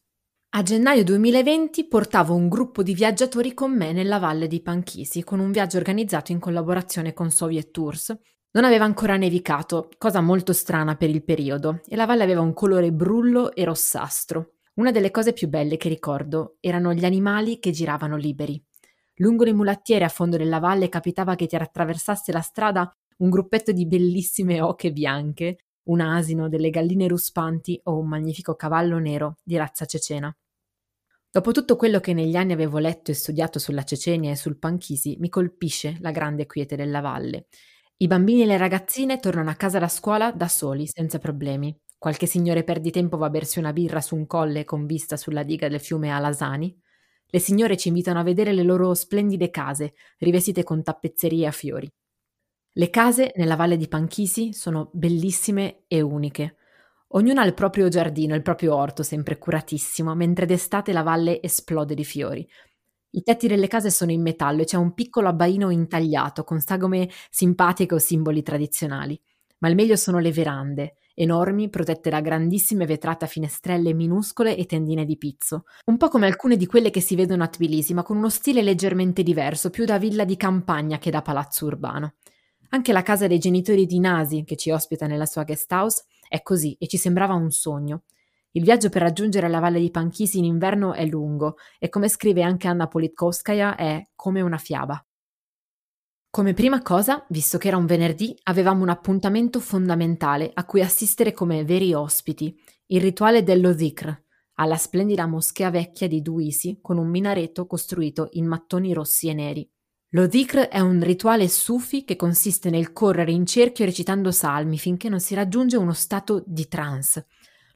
A 0.50 0.62
gennaio 0.62 1.03
2020 1.03 1.88
portavo 1.88 2.35
un 2.35 2.48
gruppo 2.48 2.83
di 2.83 2.94
viaggiatori 2.94 3.55
con 3.55 3.74
me 3.74 3.92
nella 3.92 4.18
valle 4.18 4.46
di 4.46 4.61
Panchisi 4.61 5.24
con 5.24 5.40
un 5.40 5.50
viaggio 5.50 5.79
organizzato 5.79 6.31
in 6.31 6.38
collaborazione 6.38 7.14
con 7.14 7.31
Soviet 7.31 7.70
Tours. 7.70 8.14
Non 8.53 8.64
aveva 8.64 8.85
ancora 8.85 9.16
nevicato, 9.16 9.88
cosa 9.98 10.20
molto 10.20 10.53
strana 10.53 10.94
per 10.94 11.11
il 11.11 11.24
periodo, 11.24 11.81
e 11.88 11.96
la 11.96 12.07
valle 12.07 12.22
aveva 12.22 12.42
un 12.42 12.53
colore 12.53 12.92
brullo 12.92 13.53
e 13.53 13.64
rossastro. 13.64 14.54
Una 14.74 14.90
delle 14.90 15.10
cose 15.10 15.32
più 15.32 15.48
belle 15.48 15.76
che 15.76 15.88
ricordo 15.88 16.56
erano 16.60 16.92
gli 16.92 17.04
animali 17.04 17.58
che 17.60 17.70
giravano 17.70 18.16
liberi. 18.16 18.60
Lungo 19.16 19.44
le 19.44 19.52
mulattiere 19.52 20.04
a 20.04 20.08
fondo 20.08 20.37
della 20.37 20.58
valle 20.58 20.88
capitava 20.88 21.37
che 21.37 21.46
ti 21.46 21.54
attraversasse 21.56 22.32
la 22.32 22.40
strada 22.40 22.92
un 23.18 23.30
gruppetto 23.30 23.70
di 23.70 23.87
bellissime 23.87 24.60
oche 24.60 24.90
bianche, 24.92 25.58
un 25.84 26.00
asino, 26.00 26.48
delle 26.48 26.70
galline 26.70 27.06
ruspanti 27.06 27.80
o 27.84 27.98
un 27.98 28.08
magnifico 28.08 28.56
cavallo 28.56 28.98
nero 28.98 29.37
di 29.44 29.56
razza 29.56 29.84
cecena. 29.84 30.37
Dopo 31.30 31.52
tutto 31.52 31.76
quello 31.76 32.00
che 32.00 32.12
negli 32.14 32.37
anni 32.37 32.52
avevo 32.52 32.78
letto 32.78 33.10
e 33.10 33.14
studiato 33.14 33.58
sulla 33.58 33.82
Cecenia 33.84 34.30
e 34.30 34.37
sul 34.37 34.58
Panchisi, 34.58 35.16
mi 35.18 35.28
colpisce 35.28 35.96
la 36.00 36.10
grande 36.12 36.46
quiete 36.46 36.76
della 36.76 37.00
valle. 37.00 37.46
I 37.98 38.06
bambini 38.06 38.42
e 38.42 38.46
le 38.46 38.56
ragazzine 38.56 39.18
tornano 39.18 39.50
a 39.50 39.54
casa 39.54 39.78
da 39.78 39.88
scuola 39.88 40.30
da 40.32 40.48
soli, 40.48 40.87
senza 40.87 41.18
problemi. 41.18 41.76
Qualche 42.05 42.27
signore 42.27 42.64
perditempo 42.64 43.17
va 43.17 43.29
a 43.29 43.31
bersi 43.31 43.59
una 43.59 43.73
birra 43.73 44.03
su 44.03 44.14
un 44.14 44.27
colle 44.27 44.67
con 44.67 44.85
vista 44.85 45.17
sulla 45.17 45.43
diga 45.43 45.69
del 45.69 45.81
fiume 45.81 46.11
Alasani. 46.11 46.79
Le 47.25 47.38
signore 47.38 47.79
ci 47.79 47.88
invitano 47.88 48.19
a 48.19 48.23
vedere 48.23 48.53
le 48.53 48.62
loro 48.62 48.93
splendide 48.93 49.49
case, 49.49 49.95
rivestite 50.19 50.64
con 50.64 50.83
tappezzerie 50.83 51.47
a 51.47 51.51
fiori. 51.51 51.90
Le 52.73 52.90
case 52.90 53.33
nella 53.37 53.57
valle 53.57 53.79
di 53.79 53.88
Panchisi 53.88 54.53
sono 54.53 54.90
bellissime 54.93 55.85
e 55.88 56.03
uniche. 56.03 56.57
Ognuna 57.07 57.40
ha 57.40 57.47
il 57.47 57.55
proprio 57.55 57.88
giardino, 57.88 58.35
il 58.35 58.43
proprio 58.43 58.75
orto, 58.75 59.03
sempre 59.03 59.38
curatissimo, 59.38 60.14
mentre 60.14 60.45
d'estate 60.45 60.93
la 60.93 61.03
valle 61.03 61.40
esplode 61.40 61.95
di 61.95 62.05
fiori. 62.05 62.47
I 63.12 63.23
tetti 63.23 63.49
delle 63.49 63.67
case 63.67 63.88
sono 63.88 64.12
in 64.12 64.21
metallo 64.21 64.61
e 64.61 64.67
c'è 64.67 64.77
un 64.77 64.93
piccolo 64.93 65.29
abbaino 65.29 65.71
intagliato 65.71 66.45
con 66.45 66.61
sagome 66.61 67.09
simpatiche 67.31 67.95
o 67.95 67.99
simboli 67.99 68.43
tradizionali. 68.43 69.19
Ma 69.61 69.71
il 69.71 69.75
meglio 69.75 69.97
sono 69.97 70.19
le 70.19 70.33
verande, 70.33 70.97
enormi, 71.14 71.70
protette 71.70 72.11
da 72.11 72.20
grandissime 72.20 72.87
vetrate 72.87 73.24
a 73.24 73.29
finestrelle 73.29 73.94
minuscole 73.94 74.57
e 74.57 74.66
tendine 74.66 75.05
di 75.05 75.16
pizzo. 75.16 75.64
Un 75.87 75.96
po' 75.96 76.09
come 76.09 76.27
alcune 76.27 76.57
di 76.57 76.66
quelle 76.66 76.90
che 76.90 77.00
si 77.00 77.14
vedono 77.14 77.42
a 77.44 77.48
Tbilisi, 77.48 77.94
ma 77.94 78.03
con 78.03 78.16
uno 78.16 78.29
stile 78.29 78.62
leggermente 78.62 79.22
diverso, 79.22 79.70
più 79.70 79.85
da 79.85 79.98
villa 79.98 80.24
di 80.24 80.37
campagna 80.37 80.98
che 80.98 81.11
da 81.11 81.22
palazzo 81.22 81.66
urbano. 81.66 82.14
Anche 82.70 82.92
la 82.92 83.03
casa 83.03 83.27
dei 83.27 83.38
genitori 83.38 83.87
di 83.87 84.00
Nasi, 84.00 84.44
che 84.44 84.57
ci 84.57 84.70
ospita 84.70 85.07
nella 85.07 85.27
sua 85.27 85.44
guest 85.44 85.70
house, 85.70 86.05
è 86.29 86.42
così 86.42 86.77
e 86.79 86.87
ci 86.88 86.96
sembrava 86.96 87.35
un 87.35 87.50
sogno. 87.50 88.03
Il 88.53 88.62
viaggio 88.62 88.88
per 88.88 89.03
raggiungere 89.03 89.48
la 89.48 89.61
valle 89.61 89.81
di 89.81 89.90
Panchisi 89.90 90.38
in 90.38 90.44
inverno 90.44 90.92
è 90.92 91.05
lungo 91.05 91.57
e 91.79 91.88
come 91.88 92.09
scrive 92.09 92.42
anche 92.42 92.68
Anna 92.68 92.87
Politkovskaya 92.87 93.77
è 93.77 94.09
come 94.14 94.40
una 94.40 94.59
fiaba. 94.59 95.05
Come 96.35 96.53
prima 96.53 96.83
cosa, 96.83 97.25
visto 97.29 97.59
che 97.59 97.68
era 97.68 97.77
un 97.77 97.87
venerdì, 97.87 98.37
avevamo 98.42 98.83
un 98.83 98.88
appuntamento 98.88 99.61
fondamentale 99.61 100.51
a 100.53 100.64
cui 100.64 100.81
assistere 100.81 101.33
come 101.33 101.64
veri 101.64 101.94
ospiti, 101.94 102.61
il 102.87 103.01
rituale 103.01 103.44
dello 103.44 103.73
dhikr, 103.73 104.23
alla 104.55 104.77
splendida 104.77 105.27
moschea 105.27 105.70
vecchia 105.70 106.09
di 106.09 106.23
Duisi 106.23 106.81
con 106.83 106.99
un 106.99 107.09
minareto 107.09 107.68
costruito 107.68 108.31
in 108.33 108.47
mattoni 108.47 108.92
rossi 108.92 109.29
e 109.29 109.33
neri. 109.33 109.70
Lo 110.09 110.27
dhikr 110.27 110.62
è 110.62 110.81
un 110.81 111.05
rituale 111.05 111.47
sufi 111.47 112.03
che 112.03 112.16
consiste 112.16 112.68
nel 112.68 112.92
correre 112.92 113.31
in 113.31 113.47
cerchio 113.47 113.85
recitando 113.85 114.33
salmi 114.33 114.77
finché 114.77 115.09
non 115.09 115.20
si 115.20 115.37
raggiunge 115.37 115.77
uno 115.77 115.92
stato 115.92 116.42
di 116.44 116.66
trance. 116.66 117.29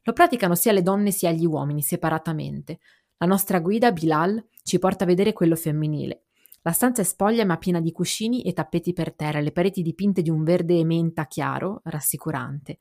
Lo 0.02 0.12
praticano 0.12 0.56
sia 0.56 0.72
le 0.72 0.82
donne 0.82 1.12
sia 1.12 1.30
gli 1.30 1.46
uomini 1.46 1.80
separatamente. 1.80 2.80
La 3.18 3.26
nostra 3.26 3.60
guida, 3.60 3.92
Bilal, 3.92 4.44
ci 4.64 4.80
porta 4.80 5.04
a 5.04 5.06
vedere 5.06 5.32
quello 5.32 5.54
femminile. 5.54 6.24
La 6.62 6.72
stanza 6.72 7.02
è 7.02 7.04
spoglia 7.04 7.44
ma 7.44 7.56
piena 7.56 7.80
di 7.80 7.92
cuscini 7.92 8.42
e 8.42 8.52
tappeti 8.52 8.92
per 8.92 9.14
terra, 9.14 9.40
le 9.40 9.52
pareti 9.52 9.82
dipinte 9.82 10.22
di 10.22 10.30
un 10.30 10.42
verde 10.44 10.84
menta 10.84 11.26
chiaro, 11.26 11.80
rassicurante. 11.84 12.78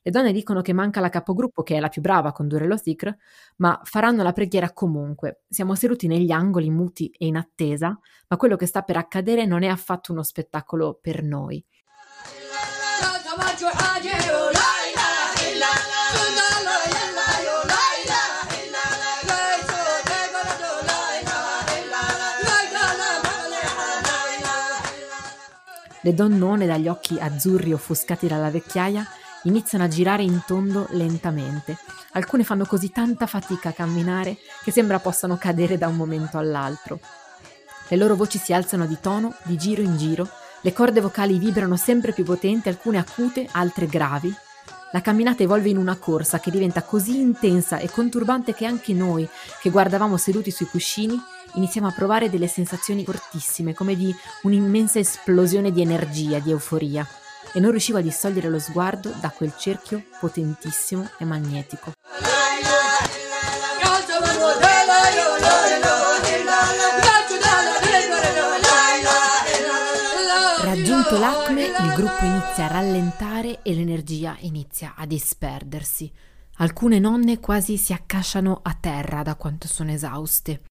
Le 0.00 0.10
donne 0.10 0.32
dicono 0.32 0.62
che 0.62 0.72
manca 0.72 1.00
la 1.00 1.10
capogruppo, 1.10 1.62
che 1.62 1.76
è 1.76 1.80
la 1.80 1.88
più 1.88 2.00
brava 2.00 2.30
a 2.30 2.32
condurre 2.32 2.66
lo 2.66 2.76
zikr, 2.76 3.14
ma 3.56 3.78
faranno 3.84 4.22
la 4.22 4.32
preghiera 4.32 4.72
comunque. 4.72 5.42
Siamo 5.48 5.74
seduti 5.74 6.06
negli 6.06 6.30
angoli, 6.30 6.70
muti 6.70 7.10
e 7.10 7.26
in 7.26 7.36
attesa, 7.36 7.98
ma 8.28 8.36
quello 8.36 8.56
che 8.56 8.66
sta 8.66 8.82
per 8.82 8.96
accadere 8.96 9.44
non 9.44 9.62
è 9.62 9.66
affatto 9.66 10.12
uno 10.12 10.22
spettacolo 10.22 10.98
per 11.02 11.22
noi. 11.22 11.62
Le 26.02 26.14
donnone 26.14 26.66
dagli 26.66 26.88
occhi 26.88 27.18
azzurri 27.18 27.72
offuscati 27.72 28.26
dalla 28.26 28.50
vecchiaia 28.50 29.06
iniziano 29.44 29.84
a 29.84 29.88
girare 29.88 30.22
in 30.22 30.42
tondo 30.46 30.86
lentamente. 30.90 31.76
Alcune 32.12 32.44
fanno 32.44 32.64
così 32.66 32.90
tanta 32.90 33.26
fatica 33.26 33.70
a 33.70 33.72
camminare 33.72 34.36
che 34.62 34.70
sembra 34.70 34.98
possano 35.00 35.36
cadere 35.36 35.76
da 35.76 35.88
un 35.88 35.96
momento 35.96 36.38
all'altro. 36.38 37.00
Le 37.88 37.96
loro 37.96 38.14
voci 38.14 38.38
si 38.38 38.52
alzano 38.52 38.86
di 38.86 38.98
tono, 39.00 39.34
di 39.44 39.56
giro 39.56 39.82
in 39.82 39.96
giro, 39.96 40.28
le 40.60 40.72
corde 40.72 41.00
vocali 41.00 41.38
vibrano 41.38 41.76
sempre 41.76 42.12
più 42.12 42.24
potenti, 42.24 42.68
alcune 42.68 42.98
acute, 42.98 43.48
altre 43.52 43.86
gravi. 43.86 44.34
La 44.90 45.00
camminata 45.00 45.42
evolve 45.42 45.68
in 45.68 45.76
una 45.76 45.96
corsa 45.96 46.40
che 46.40 46.50
diventa 46.50 46.82
così 46.82 47.20
intensa 47.20 47.78
e 47.78 47.88
conturbante 47.88 48.54
che 48.54 48.66
anche 48.66 48.92
noi, 48.92 49.28
che 49.60 49.70
guardavamo 49.70 50.16
seduti 50.16 50.50
sui 50.50 50.66
cuscini, 50.66 51.20
iniziamo 51.54 51.86
a 51.86 51.92
provare 51.92 52.30
delle 52.30 52.48
sensazioni 52.48 53.04
fortissime, 53.04 53.74
come 53.74 53.96
di 53.96 54.14
un'immensa 54.42 54.98
esplosione 54.98 55.70
di 55.70 55.80
energia, 55.80 56.38
di 56.38 56.50
euforia, 56.50 57.06
e 57.52 57.60
non 57.60 57.70
riuscivo 57.70 57.98
a 57.98 58.02
distogliere 58.02 58.48
lo 58.48 58.58
sguardo 58.58 59.12
da 59.20 59.30
quel 59.30 59.54
cerchio 59.56 60.02
potentissimo 60.20 61.08
e 61.18 61.24
magnetico. 61.24 61.92
Raggiunto 70.60 71.18
l'acme, 71.18 71.64
il 71.64 71.92
gruppo 71.94 72.24
inizia 72.24 72.64
a 72.64 72.68
rallentare 72.68 73.62
e 73.62 73.74
l'energia 73.74 74.36
inizia 74.40 74.94
a 74.96 75.06
disperdersi. 75.06 76.12
Alcune 76.58 76.98
nonne 76.98 77.40
quasi 77.40 77.76
si 77.76 77.92
accasciano 77.92 78.60
a 78.62 78.76
terra 78.78 79.22
da 79.22 79.34
quanto 79.36 79.66
sono 79.66 79.90
esauste. 79.92 80.62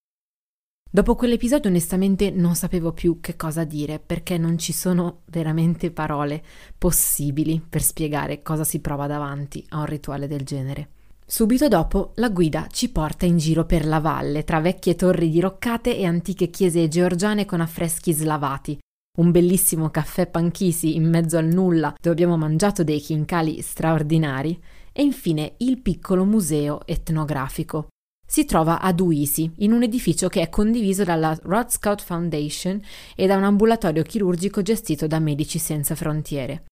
Dopo 0.97 1.13
quell'episodio 1.13 1.69
onestamente 1.69 2.31
non 2.31 2.55
sapevo 2.55 2.91
più 2.91 3.19
che 3.21 3.35
cosa 3.35 3.63
dire 3.63 3.99
perché 4.03 4.39
non 4.39 4.57
ci 4.57 4.73
sono 4.73 5.19
veramente 5.25 5.91
parole 5.91 6.41
possibili 6.75 7.61
per 7.61 7.83
spiegare 7.83 8.41
cosa 8.41 8.63
si 8.63 8.79
prova 8.79 9.05
davanti 9.05 9.63
a 9.69 9.77
un 9.77 9.85
rituale 9.85 10.25
del 10.25 10.41
genere. 10.41 10.89
Subito 11.23 11.67
dopo 11.67 12.13
la 12.15 12.29
guida 12.29 12.65
ci 12.71 12.89
porta 12.89 13.27
in 13.27 13.37
giro 13.37 13.63
per 13.65 13.85
la 13.85 13.99
valle 13.99 14.43
tra 14.43 14.59
vecchie 14.59 14.95
torri 14.95 15.29
diroccate 15.29 15.95
e 15.95 16.03
antiche 16.03 16.49
chiese 16.49 16.87
georgiane 16.87 17.45
con 17.45 17.61
affreschi 17.61 18.11
slavati, 18.11 18.79
un 19.19 19.29
bellissimo 19.29 19.91
caffè 19.91 20.25
panchisi 20.25 20.95
in 20.95 21.07
mezzo 21.07 21.37
al 21.37 21.45
nulla 21.45 21.93
dove 21.93 22.09
abbiamo 22.09 22.37
mangiato 22.37 22.83
dei 22.83 22.99
chincali 22.99 23.61
straordinari 23.61 24.59
e 24.91 25.03
infine 25.03 25.53
il 25.57 25.77
piccolo 25.79 26.25
museo 26.25 26.87
etnografico 26.87 27.89
si 28.29 28.43
trova 28.43 28.81
a 28.81 28.91
Duisi, 28.91 29.49
in 29.59 29.71
un 29.71 29.83
edificio 29.83 30.27
che 30.27 30.41
è 30.41 30.49
condiviso 30.49 31.05
dalla 31.05 31.35
Rod 31.43 31.69
Scout 31.69 32.01
Foundation 32.01 32.79
e 33.15 33.25
da 33.25 33.37
un 33.37 33.45
ambulatorio 33.45 34.03
chirurgico 34.03 34.61
gestito 34.61 35.07
da 35.07 35.19
Medici 35.19 35.57
Senza 35.57 35.95
Frontiere. 35.95 36.65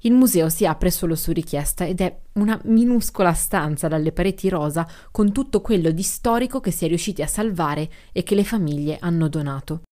Il 0.00 0.12
museo 0.12 0.48
si 0.48 0.66
apre 0.66 0.90
solo 0.90 1.14
su 1.14 1.32
richiesta 1.32 1.84
ed 1.84 2.00
è 2.00 2.20
una 2.34 2.58
minuscola 2.64 3.34
stanza 3.34 3.86
dalle 3.86 4.12
pareti 4.12 4.48
rosa 4.48 4.88
con 5.10 5.30
tutto 5.30 5.60
quello 5.60 5.90
di 5.90 6.02
storico 6.02 6.60
che 6.60 6.70
si 6.70 6.86
è 6.86 6.88
riusciti 6.88 7.22
a 7.22 7.26
salvare 7.26 7.90
e 8.12 8.22
che 8.22 8.34
le 8.34 8.44
famiglie 8.44 8.96
hanno 9.00 9.28
donato. 9.28 9.82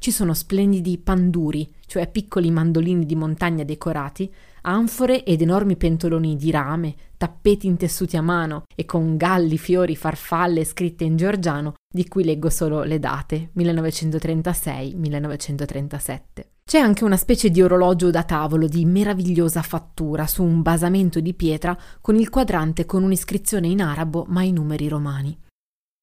Ci 0.00 0.10
sono 0.10 0.34
splendidi 0.34 0.98
panduri, 0.98 1.74
cioè 1.86 2.10
piccoli 2.10 2.50
mandolini 2.50 3.04
di 3.04 3.16
montagna 3.16 3.64
decorati, 3.64 4.32
anfore 4.68 5.24
ed 5.24 5.42
enormi 5.42 5.76
pentoloni 5.76 6.36
di 6.36 6.50
rame, 6.50 6.94
tappeti 7.16 7.66
intessuti 7.66 8.16
a 8.16 8.22
mano 8.22 8.62
e 8.74 8.84
con 8.84 9.16
galli, 9.16 9.58
fiori, 9.58 9.96
farfalle 9.96 10.64
scritte 10.64 11.04
in 11.04 11.16
georgiano, 11.16 11.74
di 11.92 12.06
cui 12.06 12.24
leggo 12.24 12.50
solo 12.50 12.82
le 12.82 12.98
date 12.98 13.50
1936-1937. 13.56 16.20
C'è 16.68 16.78
anche 16.78 17.04
una 17.04 17.16
specie 17.16 17.50
di 17.50 17.62
orologio 17.62 18.10
da 18.10 18.24
tavolo 18.24 18.66
di 18.66 18.84
meravigliosa 18.84 19.62
fattura 19.62 20.26
su 20.26 20.42
un 20.42 20.60
basamento 20.60 21.18
di 21.18 21.32
pietra 21.32 21.76
con 22.00 22.16
il 22.16 22.28
quadrante 22.28 22.84
con 22.84 23.02
un'iscrizione 23.02 23.68
in 23.68 23.80
arabo 23.80 24.26
ma 24.28 24.42
i 24.42 24.52
numeri 24.52 24.86
romani. 24.86 25.36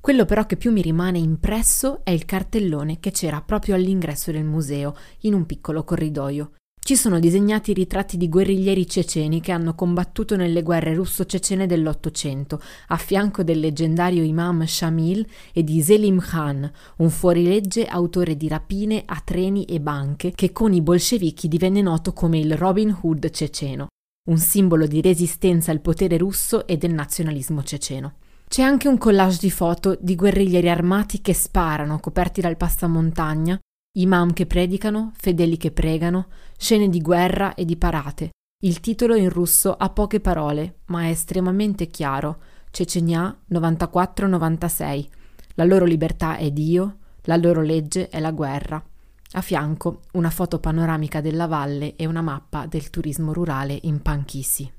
Quello 0.01 0.25
però 0.25 0.45
che 0.45 0.55
più 0.55 0.71
mi 0.71 0.81
rimane 0.81 1.19
impresso 1.19 2.03
è 2.03 2.11
il 2.11 2.25
cartellone 2.25 2.99
che 2.99 3.11
c'era 3.11 3.41
proprio 3.41 3.75
all'ingresso 3.75 4.31
del 4.31 4.43
museo, 4.43 4.95
in 5.21 5.33
un 5.33 5.45
piccolo 5.45 5.83
corridoio. 5.83 6.51
Ci 6.87 6.95
sono 6.95 7.17
disegnati 7.17 7.73
ritratti 7.73 8.15
di 8.15 8.29
guerriglieri 8.29 8.87
ceceni 8.87 9.41
che 9.41 9.51
hanno 9.51 9.73
combattuto 9.73 10.35
nelle 10.35 10.61
guerre 10.61 10.93
russo-cecene 10.93 11.65
dell'Ottocento, 11.65 12.61
a 12.89 12.97
fianco 12.97 13.41
del 13.41 13.59
leggendario 13.59 14.21
imam 14.21 14.63
Shamil 14.65 15.25
e 15.51 15.63
di 15.63 15.81
Selim 15.81 16.19
Khan, 16.19 16.71
un 16.97 17.09
fuorilegge 17.09 17.87
autore 17.87 18.37
di 18.37 18.47
rapine 18.47 19.01
a 19.03 19.19
treni 19.25 19.65
e 19.65 19.81
banche 19.81 20.29
che 20.33 20.51
con 20.51 20.73
i 20.73 20.81
bolscevichi 20.83 21.47
divenne 21.47 21.81
noto 21.81 22.13
come 22.13 22.37
il 22.37 22.55
Robin 22.55 22.95
Hood 23.01 23.31
ceceno, 23.31 23.87
un 24.29 24.37
simbolo 24.37 24.85
di 24.85 25.01
resistenza 25.01 25.71
al 25.71 25.81
potere 25.81 26.17
russo 26.17 26.67
e 26.67 26.77
del 26.77 26.93
nazionalismo 26.93 27.63
ceceno. 27.63 28.17
C'è 28.47 28.61
anche 28.61 28.87
un 28.87 28.99
collage 28.99 29.39
di 29.41 29.49
foto 29.49 29.97
di 29.99 30.15
guerriglieri 30.15 30.69
armati 30.69 31.19
che 31.19 31.33
sparano, 31.33 31.99
coperti 31.99 32.41
dal 32.41 32.57
passamontagna, 32.57 33.59
imam 33.97 34.33
che 34.33 34.45
predicano, 34.45 35.13
fedeli 35.15 35.57
che 35.57 35.71
pregano, 35.71 36.27
scene 36.57 36.89
di 36.89 37.01
guerra 37.01 37.53
e 37.53 37.65
di 37.65 37.77
parate. 37.77 38.31
Il 38.63 38.79
titolo 38.79 39.15
in 39.15 39.29
russo 39.29 39.75
ha 39.75 39.89
poche 39.89 40.19
parole, 40.19 40.79
ma 40.85 41.03
è 41.03 41.09
estremamente 41.09 41.87
chiaro. 41.87 42.41
Cecenia 42.71 43.37
94-96. 43.51 45.07
La 45.55 45.63
loro 45.63 45.85
libertà 45.85 46.37
è 46.37 46.51
Dio, 46.51 46.97
la 47.23 47.35
loro 47.35 47.61
legge 47.61 48.09
è 48.09 48.19
la 48.19 48.31
guerra. 48.31 48.83
A 49.31 49.41
fianco 49.41 50.01
una 50.13 50.29
foto 50.29 50.59
panoramica 50.59 51.21
della 51.21 51.47
valle 51.47 51.95
e 51.95 52.05
una 52.05 52.21
mappa 52.21 52.65
del 52.67 52.89
turismo 52.89 53.33
rurale 53.33 53.77
in 53.83 54.01
Pankisi. 54.01 54.71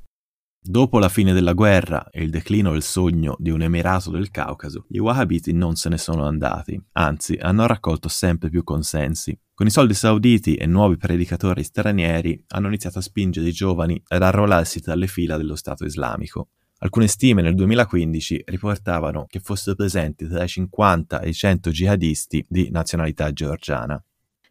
Dopo 0.69 0.99
la 0.99 1.09
fine 1.09 1.33
della 1.33 1.53
guerra 1.53 2.09
e 2.11 2.25
il 2.25 2.31
declino 2.31 2.73
del 2.73 2.83
sogno 2.83 3.37
di 3.39 3.51
un 3.51 3.63
emirato 3.63 4.11
del 4.11 4.33
Caucaso, 4.33 4.85
gli 4.89 4.99
Wahhabiti 4.99 5.53
non 5.53 5.77
se 5.77 5.89
ne 5.89 5.97
sono 5.97 6.25
andati, 6.25 6.83
anzi 6.93 7.37
hanno 7.37 7.67
raccolto 7.67 8.09
sempre 8.09 8.51
più 8.51 8.65
consensi. 8.65 9.39
Con 9.57 9.67
i 9.67 9.71
soldi 9.71 9.95
sauditi 9.95 10.55
e 10.57 10.67
nuovi 10.67 10.99
predicatori 10.99 11.65
stranieri 11.65 12.45
hanno 12.49 12.67
iniziato 12.67 12.99
a 12.99 13.01
spingere 13.01 13.49
i 13.49 13.53
giovani 13.53 13.99
ad 14.09 14.23
arruolarsi 14.23 14.83
tra 14.83 14.95
le 14.95 15.07
fila 15.07 15.39
dello 15.39 15.57
Stato 15.57 15.87
islamico. 15.87 16.49
Alcune 16.81 17.07
stime 17.07 17.41
nel 17.41 17.55
2015 17.55 18.43
riportavano 18.49 19.25
che 19.27 19.41
fossero 19.41 19.75
presenti 19.75 20.29
tra 20.29 20.45
i 20.45 20.49
50 20.49 21.21
e 21.21 21.31
i 21.31 21.33
100 21.33 21.71
jihadisti 21.71 22.45
di 22.47 22.69
nazionalità 22.71 23.33
georgiana. 23.33 23.99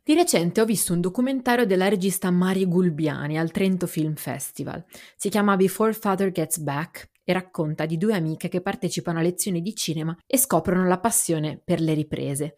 Di 0.04 0.16
recente 0.16 0.62
ho 0.62 0.66
visto 0.66 0.94
un 0.94 1.02
documentario 1.02 1.68
della 1.68 1.88
regista 1.88 2.32
Mari 2.32 2.66
Gulbiani 2.66 3.38
al 3.38 3.52
Trento 3.52 3.86
Film 3.86 4.16
Festival. 4.16 4.84
Si 5.16 5.30
chiama 5.30 5.56
Before 5.56 5.94
Father 5.94 6.32
Gets 6.32 6.58
Back 6.58 7.12
e 7.24 7.32
racconta 7.32 7.86
di 7.86 8.00
due 8.00 8.16
amiche 8.16 8.50
che 8.50 8.62
partecipano 8.62 9.20
a 9.20 9.22
lezioni 9.22 9.62
di 9.62 9.76
cinema 9.76 10.18
e 10.26 10.40
scoprono 10.40 10.88
la 10.88 10.98
passione 10.98 11.62
per 11.64 11.80
le 11.80 11.94
riprese. 11.94 12.58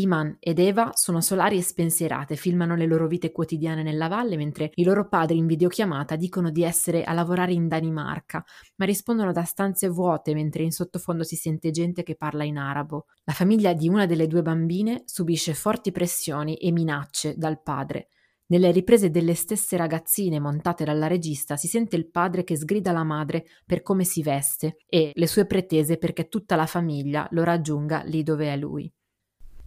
Iman 0.00 0.36
ed 0.38 0.58
Eva 0.58 0.92
sono 0.94 1.20
solari 1.20 1.58
e 1.58 1.62
spensierate, 1.62 2.36
filmano 2.36 2.76
le 2.76 2.86
loro 2.86 3.08
vite 3.08 3.32
quotidiane 3.32 3.82
nella 3.82 4.06
valle, 4.06 4.36
mentre 4.36 4.70
i 4.74 4.84
loro 4.84 5.08
padri 5.08 5.36
in 5.38 5.46
videochiamata 5.46 6.14
dicono 6.14 6.50
di 6.50 6.62
essere 6.62 7.02
a 7.02 7.12
lavorare 7.12 7.52
in 7.52 7.66
Danimarca, 7.66 8.44
ma 8.76 8.84
rispondono 8.84 9.32
da 9.32 9.42
stanze 9.42 9.88
vuote 9.88 10.34
mentre 10.34 10.62
in 10.62 10.70
sottofondo 10.70 11.24
si 11.24 11.36
sente 11.36 11.70
gente 11.70 12.02
che 12.02 12.16
parla 12.16 12.44
in 12.44 12.58
arabo. 12.58 13.06
La 13.24 13.32
famiglia 13.32 13.72
di 13.72 13.88
una 13.88 14.06
delle 14.06 14.26
due 14.26 14.42
bambine 14.42 15.02
subisce 15.04 15.54
forti 15.54 15.90
pressioni 15.90 16.56
e 16.56 16.70
minacce 16.70 17.34
dal 17.36 17.60
padre. 17.60 18.08
Nelle 18.50 18.70
riprese 18.70 19.10
delle 19.10 19.34
stesse 19.34 19.76
ragazzine 19.76 20.40
montate 20.40 20.84
dalla 20.84 21.06
regista 21.06 21.56
si 21.56 21.68
sente 21.68 21.96
il 21.96 22.08
padre 22.08 22.44
che 22.44 22.56
sgrida 22.56 22.92
la 22.92 23.04
madre 23.04 23.44
per 23.66 23.82
come 23.82 24.04
si 24.04 24.22
veste 24.22 24.76
e 24.88 25.12
le 25.14 25.26
sue 25.26 25.44
pretese 25.44 25.98
perché 25.98 26.28
tutta 26.28 26.56
la 26.56 26.64
famiglia 26.64 27.28
lo 27.32 27.44
raggiunga 27.44 28.02
lì 28.04 28.22
dove 28.22 28.50
è 28.50 28.56
lui. 28.56 28.90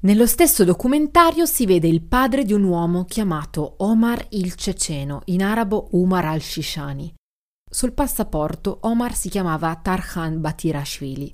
Nello 0.04 0.26
stesso 0.26 0.64
documentario 0.64 1.46
si 1.46 1.68
vede 1.68 1.88
il 1.88 2.02
padre 2.02 2.44
di 2.44 2.54
un 2.54 2.64
uomo 2.64 3.06
chiamato 3.06 3.76
Omar 3.78 4.26
il 4.30 4.56
Ceceno, 4.56 5.22
in 5.26 5.44
arabo 5.44 5.90
Umar 5.92 6.26
al-Shishani. 6.26 7.14
Sul 7.70 7.94
passaporto 7.94 8.80
Omar 8.82 9.14
si 9.14 9.30
chiamava 9.30 9.76
Tarhan 9.76 10.42
Batirashvili. 10.42 11.32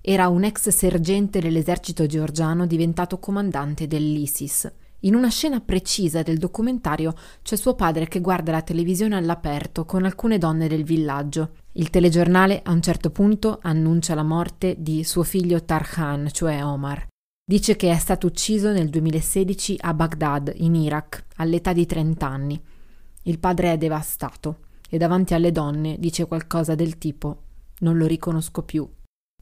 Era 0.00 0.26
un 0.26 0.42
ex 0.42 0.70
sergente 0.70 1.38
dell'esercito 1.38 2.06
georgiano 2.06 2.66
diventato 2.66 3.20
comandante 3.20 3.86
dell'ISIS. 3.86 4.68
In 5.02 5.14
una 5.14 5.28
scena 5.28 5.60
precisa 5.60 6.22
del 6.22 6.38
documentario 6.38 7.14
c'è 7.42 7.54
suo 7.54 7.76
padre 7.76 8.08
che 8.08 8.20
guarda 8.20 8.50
la 8.50 8.62
televisione 8.62 9.14
all'aperto 9.14 9.84
con 9.84 10.04
alcune 10.04 10.36
donne 10.36 10.66
del 10.66 10.82
villaggio. 10.82 11.50
Il 11.74 11.90
telegiornale 11.90 12.60
a 12.64 12.72
un 12.72 12.82
certo 12.82 13.10
punto 13.10 13.60
annuncia 13.62 14.16
la 14.16 14.24
morte 14.24 14.74
di 14.80 15.04
suo 15.04 15.22
figlio 15.22 15.62
Tarhan, 15.62 16.28
cioè 16.32 16.64
Omar. 16.64 17.09
Dice 17.50 17.74
che 17.74 17.90
è 17.90 17.98
stato 17.98 18.28
ucciso 18.28 18.70
nel 18.70 18.90
2016 18.90 19.78
a 19.80 19.92
Baghdad, 19.92 20.52
in 20.58 20.76
Iraq, 20.76 21.24
all'età 21.38 21.72
di 21.72 21.84
30 21.84 22.24
anni. 22.24 22.62
Il 23.24 23.40
padre 23.40 23.72
è 23.72 23.76
devastato 23.76 24.58
e 24.88 24.98
davanti 24.98 25.34
alle 25.34 25.50
donne 25.50 25.96
dice 25.98 26.26
qualcosa 26.26 26.76
del 26.76 26.96
tipo 26.96 27.42
non 27.80 27.98
lo 27.98 28.06
riconosco 28.06 28.62
più. 28.62 28.88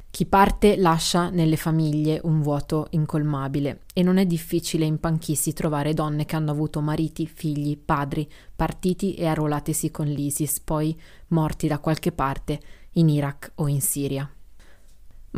Chi 0.08 0.24
parte 0.24 0.78
lascia 0.78 1.28
nelle 1.28 1.58
famiglie 1.58 2.18
un 2.22 2.40
vuoto 2.40 2.86
incolmabile 2.92 3.82
e 3.92 4.02
non 4.02 4.16
è 4.16 4.24
difficile 4.24 4.86
in 4.86 4.98
Panchissi 4.98 5.52
trovare 5.52 5.92
donne 5.92 6.24
che 6.24 6.34
hanno 6.34 6.52
avuto 6.52 6.80
mariti, 6.80 7.26
figli, 7.26 7.76
padri, 7.76 8.26
partiti 8.56 9.12
e 9.16 9.26
arruolatisi 9.26 9.90
con 9.90 10.06
l'ISIS, 10.06 10.60
poi 10.60 10.98
morti 11.26 11.66
da 11.66 11.78
qualche 11.78 12.12
parte 12.12 12.58
in 12.92 13.10
Iraq 13.10 13.52
o 13.56 13.68
in 13.68 13.82
Siria. 13.82 14.32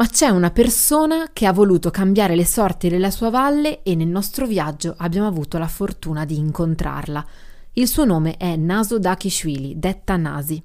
Ma 0.00 0.06
c'è 0.06 0.30
una 0.30 0.50
persona 0.50 1.28
che 1.30 1.44
ha 1.44 1.52
voluto 1.52 1.90
cambiare 1.90 2.34
le 2.34 2.46
sorti 2.46 2.88
della 2.88 3.10
sua 3.10 3.28
valle 3.28 3.82
e 3.82 3.94
nel 3.94 4.08
nostro 4.08 4.46
viaggio 4.46 4.94
abbiamo 4.96 5.26
avuto 5.26 5.58
la 5.58 5.68
fortuna 5.68 6.24
di 6.24 6.38
incontrarla. 6.38 7.22
Il 7.74 7.86
suo 7.86 8.06
nome 8.06 8.38
è 8.38 8.56
Naso 8.56 8.98
Dakishvili, 8.98 9.78
detta 9.78 10.16
Nasi. 10.16 10.62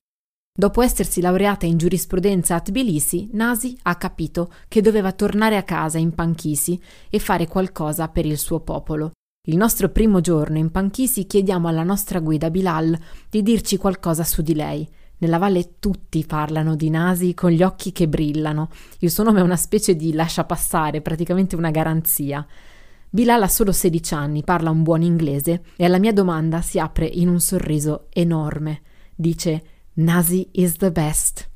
Dopo 0.57 0.81
essersi 0.81 1.19
laureata 1.19 1.65
in 1.65 1.77
giurisprudenza 1.77 2.55
a 2.55 2.61
Tbilisi, 2.61 3.27
Nasi 3.33 3.77
ha 3.81 3.97
capito 3.97 4.53
che 4.69 4.79
doveva 4.79 5.11
tornare 5.11 5.57
a 5.57 5.63
casa 5.63 5.97
in 5.97 6.15
Panchisi 6.15 6.81
e 7.09 7.19
fare 7.19 7.45
qualcosa 7.45 8.07
per 8.07 8.25
il 8.25 8.37
suo 8.37 8.61
popolo. 8.61 9.11
Il 9.49 9.57
nostro 9.57 9.89
primo 9.89 10.21
giorno 10.21 10.57
in 10.57 10.71
Panchisi 10.71 11.27
chiediamo 11.27 11.67
alla 11.67 11.83
nostra 11.83 12.21
guida 12.21 12.49
Bilal 12.49 12.97
di 13.29 13.43
dirci 13.43 13.75
qualcosa 13.75 14.23
su 14.23 14.41
di 14.41 14.55
lei. 14.55 14.89
Nella 15.17 15.37
valle 15.37 15.75
tutti 15.79 16.25
parlano 16.25 16.75
di 16.75 16.89
Nasi 16.89 17.33
con 17.33 17.51
gli 17.51 17.63
occhi 17.63 17.91
che 17.91 18.07
brillano. 18.07 18.69
Il 18.99 19.11
suo 19.11 19.23
nome 19.23 19.39
è 19.39 19.43
una 19.43 19.55
specie 19.55 19.95
di 19.95 20.13
lasciapassare, 20.13 21.01
praticamente 21.01 21.55
una 21.55 21.71
garanzia. 21.71 22.45
Bilal 23.09 23.43
ha 23.43 23.47
solo 23.47 23.71
16 23.71 24.13
anni, 24.13 24.43
parla 24.43 24.71
un 24.71 24.83
buon 24.83 25.01
inglese 25.01 25.63
e 25.77 25.85
alla 25.85 25.99
mia 25.99 26.11
domanda 26.11 26.61
si 26.61 26.79
apre 26.79 27.05
in 27.05 27.29
un 27.29 27.39
sorriso 27.39 28.07
enorme. 28.09 28.81
Dice 29.15 29.63
Nasi 29.93 30.49
is 30.51 30.75
the 30.75 30.91
best. 30.91 31.49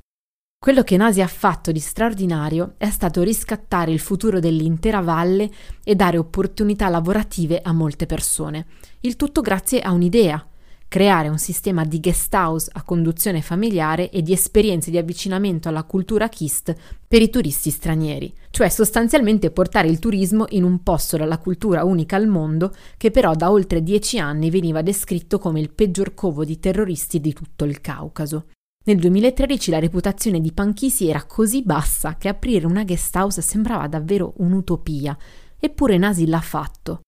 Quello 0.57 0.83
che 0.83 0.97
Nasi 0.97 1.21
ha 1.21 1.27
fatto 1.27 1.71
di 1.71 1.79
straordinario 1.79 2.75
è 2.77 2.89
stato 2.89 3.23
riscattare 3.23 3.91
il 3.91 3.99
futuro 3.99 4.39
dell'intera 4.39 4.99
valle 4.99 5.49
e 5.83 5.95
dare 5.95 6.17
opportunità 6.17 6.89
lavorative 6.89 7.61
a 7.61 7.71
molte 7.71 8.05
persone. 8.05 8.65
Il 9.01 9.15
tutto 9.15 9.39
grazie 9.39 9.79
a 9.79 9.91
un'idea, 9.91 10.45
creare 10.89 11.29
un 11.29 11.37
sistema 11.37 11.85
di 11.85 11.99
guest 11.99 12.33
house 12.33 12.69
a 12.73 12.81
conduzione 12.81 13.41
familiare 13.41 14.09
e 14.09 14.23
di 14.23 14.33
esperienze 14.33 14.89
di 14.89 14.97
avvicinamento 14.97 15.69
alla 15.69 15.83
cultura 15.83 16.27
KIST 16.27 16.75
per 17.07 17.21
i 17.21 17.29
turisti 17.29 17.69
stranieri, 17.69 18.33
cioè 18.49 18.69
sostanzialmente 18.69 19.51
portare 19.51 19.87
il 19.87 19.99
turismo 19.99 20.45
in 20.49 20.63
un 20.63 20.81
posto 20.81 21.15
dalla 21.15 21.37
cultura 21.37 21.83
unica 21.83 22.15
al 22.15 22.27
mondo 22.27 22.73
che 22.97 23.11
però 23.11 23.35
da 23.35 23.51
oltre 23.51 23.83
dieci 23.83 24.17
anni 24.17 24.49
veniva 24.49 24.81
descritto 24.81 25.37
come 25.37 25.59
il 25.59 25.69
peggior 25.69 26.15
covo 26.15 26.43
di 26.43 26.59
terroristi 26.59 27.21
di 27.21 27.33
tutto 27.33 27.65
il 27.65 27.81
Caucaso. 27.81 28.47
Nel 28.85 28.97
2013 28.97 29.69
la 29.69 29.79
reputazione 29.79 30.41
di 30.41 30.51
Panchisi 30.51 31.07
era 31.07 31.23
così 31.25 31.61
bassa 31.61 32.15
che 32.17 32.29
aprire 32.29 32.65
una 32.65 32.83
guest 32.83 33.15
house 33.15 33.41
sembrava 33.41 33.87
davvero 33.87 34.33
un'utopia, 34.37 35.15
eppure 35.59 35.99
Nasi 35.99 36.25
l'ha 36.25 36.41
fatto. 36.41 37.01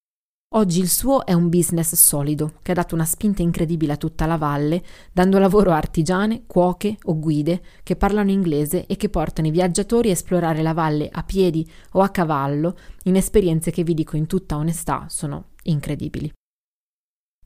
Oggi 0.53 0.81
il 0.81 0.89
suo 0.89 1.25
è 1.25 1.31
un 1.31 1.47
business 1.47 1.95
solido 1.95 2.55
che 2.61 2.71
ha 2.71 2.73
dato 2.73 2.93
una 2.93 3.05
spinta 3.05 3.41
incredibile 3.41 3.93
a 3.93 3.97
tutta 3.97 4.25
la 4.25 4.35
valle, 4.35 4.83
dando 5.13 5.39
lavoro 5.39 5.71
a 5.71 5.77
artigiane, 5.77 6.43
cuoche 6.45 6.97
o 7.03 7.17
guide 7.17 7.61
che 7.83 7.95
parlano 7.95 8.31
inglese 8.31 8.85
e 8.85 8.97
che 8.97 9.07
portano 9.07 9.47
i 9.47 9.51
viaggiatori 9.51 10.09
a 10.09 10.11
esplorare 10.11 10.61
la 10.61 10.73
valle 10.73 11.07
a 11.09 11.23
piedi 11.23 11.65
o 11.93 12.01
a 12.01 12.09
cavallo 12.09 12.77
in 13.03 13.15
esperienze 13.15 13.71
che 13.71 13.83
vi 13.83 13.93
dico 13.93 14.17
in 14.17 14.27
tutta 14.27 14.57
onestà 14.57 15.05
sono 15.07 15.51
incredibili. 15.63 16.29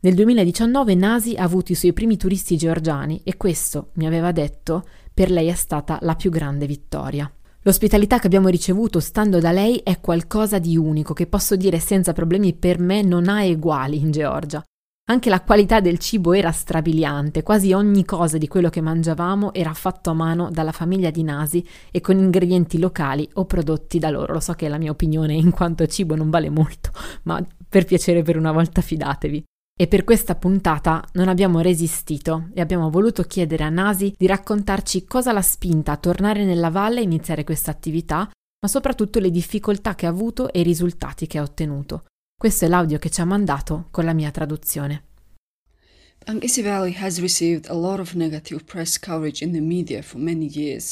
Nel 0.01 0.15
2019 0.15 0.95
Nasi 0.95 1.35
ha 1.35 1.43
avuto 1.43 1.73
i 1.73 1.75
suoi 1.75 1.93
primi 1.93 2.17
turisti 2.17 2.57
georgiani 2.57 3.21
e 3.23 3.37
questo, 3.37 3.91
mi 3.93 4.07
aveva 4.07 4.31
detto, 4.31 4.83
per 5.13 5.29
lei 5.29 5.49
è 5.49 5.55
stata 5.55 5.99
la 6.01 6.15
più 6.15 6.31
grande 6.31 6.65
vittoria. 6.65 7.31
L'ospitalità 7.67 8.19
che 8.19 8.27
abbiamo 8.27 8.49
ricevuto 8.49 8.99
stando 8.99 9.39
da 9.39 9.51
lei 9.51 9.77
è 9.77 9.99
qualcosa 9.99 10.59
di 10.59 10.77
unico 10.77 11.13
che 11.13 11.25
posso 11.25 11.55
dire 11.55 11.79
senza 11.79 12.13
problemi 12.13 12.53
per 12.53 12.79
me 12.79 13.01
non 13.01 13.27
ha 13.27 13.43
eguali 13.43 13.97
in 13.97 14.11
Georgia. 14.11 14.63
Anche 15.07 15.29
la 15.29 15.41
qualità 15.41 15.79
del 15.79 15.97
cibo 15.97 16.33
era 16.33 16.51
strabiliante, 16.51 17.41
quasi 17.41 17.73
ogni 17.73 18.05
cosa 18.05 18.37
di 18.37 18.47
quello 18.47 18.69
che 18.69 18.81
mangiavamo 18.81 19.51
era 19.51 19.73
fatto 19.73 20.11
a 20.11 20.13
mano 20.13 20.51
dalla 20.51 20.71
famiglia 20.71 21.09
di 21.09 21.23
Nasi 21.23 21.67
e 21.89 22.01
con 22.01 22.19
ingredienti 22.19 22.77
locali 22.77 23.27
o 23.33 23.45
prodotti 23.45 23.97
da 23.97 24.11
loro. 24.11 24.33
Lo 24.33 24.39
so 24.39 24.53
che 24.53 24.67
la 24.67 24.77
mia 24.77 24.91
opinione 24.91 25.33
in 25.33 25.49
quanto 25.49 25.87
cibo 25.87 26.15
non 26.15 26.29
vale 26.29 26.51
molto, 26.51 26.91
ma 27.23 27.43
per 27.67 27.85
piacere 27.85 28.21
per 28.21 28.37
una 28.37 28.51
volta 28.51 28.81
fidatevi. 28.81 29.43
E 29.77 29.87
per 29.87 30.05
questa 30.05 30.35
puntata 30.35 31.05
non 31.15 31.27
abbiamo 31.27 31.59
resistito 31.59 32.47
e 32.53 32.61
abbiamo 32.61 32.89
voluto 32.89 33.23
chiedere 33.23 33.65
a 33.65 33.69
Nasi 33.69 34.15
di 34.17 34.25
raccontarci 34.25 35.03
cosa 35.03 35.33
l'ha 35.33 35.41
spinta 35.41 35.91
a 35.91 35.97
tornare 35.97 36.45
nella 36.45 36.69
valle 36.69 37.01
e 37.01 37.03
iniziare 37.03 37.43
questa 37.43 37.71
attività, 37.71 38.19
ma 38.19 38.67
soprattutto 38.69 39.19
le 39.19 39.29
difficoltà 39.29 39.93
che 39.93 40.05
ha 40.05 40.09
avuto 40.09 40.49
e 40.53 40.61
i 40.61 40.63
risultati 40.63 41.27
che 41.27 41.39
ha 41.39 41.43
ottenuto. 41.43 42.05
Questo 42.37 42.63
è 42.63 42.67
l'audio 42.69 42.99
che 42.99 43.09
ci 43.09 43.19
ha 43.19 43.25
mandato 43.25 43.87
con 43.91 44.05
la 44.05 44.13
mia 44.13 44.31
traduzione. 44.31 45.07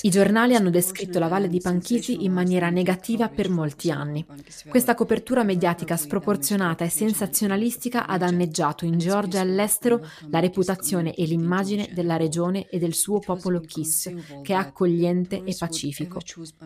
I 0.03 0.09
giornali 0.11 0.53
hanno 0.53 0.69
descritto 0.69 1.17
la 1.17 1.27
valle 1.27 1.47
di 1.47 1.59
Panchisi 1.59 2.23
in 2.23 2.31
maniera 2.31 2.69
negativa 2.69 3.27
per 3.29 3.49
molti 3.49 3.89
anni. 3.89 4.23
Questa 4.67 4.93
copertura 4.93 5.43
mediatica 5.43 5.97
sproporzionata 5.97 6.85
e 6.85 6.89
sensazionalistica 6.89 8.05
ha 8.05 8.15
danneggiato 8.19 8.85
in 8.85 8.99
Georgia 8.99 9.37
e 9.37 9.41
all'estero 9.41 10.05
la 10.29 10.37
reputazione 10.37 11.15
e 11.15 11.25
l'immagine 11.25 11.89
della 11.91 12.15
regione 12.15 12.67
e 12.69 12.77
del 12.77 12.93
suo 12.93 13.17
popolo 13.17 13.59
Kiss, 13.59 14.13
che 14.43 14.53
è 14.53 14.55
accogliente 14.55 15.41
e 15.43 15.55
pacifico. 15.57 16.19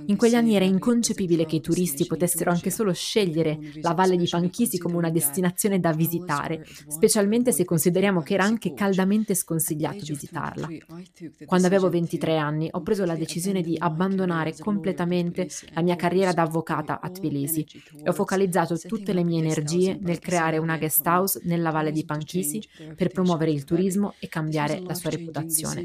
In 0.08 0.18
quegli 0.18 0.36
anni 0.36 0.56
era 0.56 0.66
inconcepibile 0.66 1.46
che 1.46 1.56
i 1.56 1.62
turisti 1.62 2.06
potessero 2.06 2.52
anche 2.52 2.70
solo 2.70 2.92
scegliere 2.92 3.58
la 3.76 3.94
valle 3.94 4.18
di 4.18 4.28
Panchisi 4.28 4.78
come 4.78 4.98
una 4.98 5.10
destinazione 5.10 5.80
da 5.80 5.94
visitare, 5.94 6.66
specialmente 6.90 7.54
se 7.54 7.64
consideriamo 7.64 8.22
che 8.22 8.34
era 8.34 8.44
anche 8.44 8.56
anche 8.58 8.74
caldamente 8.74 9.36
sconsigliato 9.36 10.00
visitarla. 10.04 10.68
Quando 11.46 11.68
avevo 11.68 11.90
23 11.90 12.38
anni 12.38 12.68
ho 12.72 12.82
preso 12.82 13.06
la 13.06 13.16
decisione 13.16 13.62
di 13.62 13.76
abbandonare 13.78 14.56
completamente 14.58 15.48
la 15.74 15.84
mia 15.84 15.96
carriera 15.96 16.34
da 16.34 16.42
avvocata 16.42 17.00
a 17.00 17.10
Tbilisi 17.10 17.66
e 18.04 18.10
ho 18.10 18.14
focalizzato 18.14 18.78
tutte 18.78 19.14
le 19.14 19.24
mie 19.24 19.40
energie 19.40 19.98
nel 20.02 20.20
creare 20.20 20.58
una 20.58 20.78
guest 20.78 21.06
house 21.06 21.42
nella 21.44 21.70
valle 21.70 21.92
di 21.92 22.04
Panchisi 22.04 22.62
per 22.96 23.10
promuovere 23.10 23.52
il 23.52 23.64
turismo 23.64 24.16
e 24.20 24.28
cambiare 24.28 24.82
la 24.82 24.96
sua 24.96 25.12
reputazione. 25.12 25.84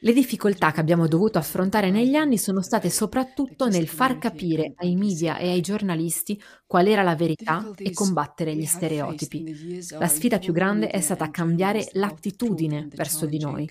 Le 0.00 0.12
difficoltà 0.12 0.72
che 0.72 0.80
abbiamo 0.80 1.08
dovuto 1.08 1.38
affrontare 1.38 1.90
negli 1.90 2.14
anni 2.14 2.36
sono 2.36 2.60
state 2.60 2.90
soprattutto 2.90 3.68
nel 3.68 3.88
far 3.88 4.18
capire 4.18 4.74
ai 4.76 4.94
media 4.94 5.38
e 5.38 5.48
ai 5.48 5.60
giornalisti 5.62 6.40
qual 6.66 6.86
era 6.86 7.02
la 7.02 7.14
verità 7.14 7.70
e 7.76 7.92
combattere 7.92 8.54
gli 8.54 8.64
stereotipi. 8.64 9.80
La 9.98 10.08
sfida 10.08 10.38
più 10.38 10.52
grande 10.52 10.81
grande 10.82 10.88
è 10.88 11.00
stata 11.00 11.30
cambiare 11.30 11.88
l'attitudine 11.92 12.88
verso 12.94 13.26
di 13.26 13.38
noi. 13.38 13.68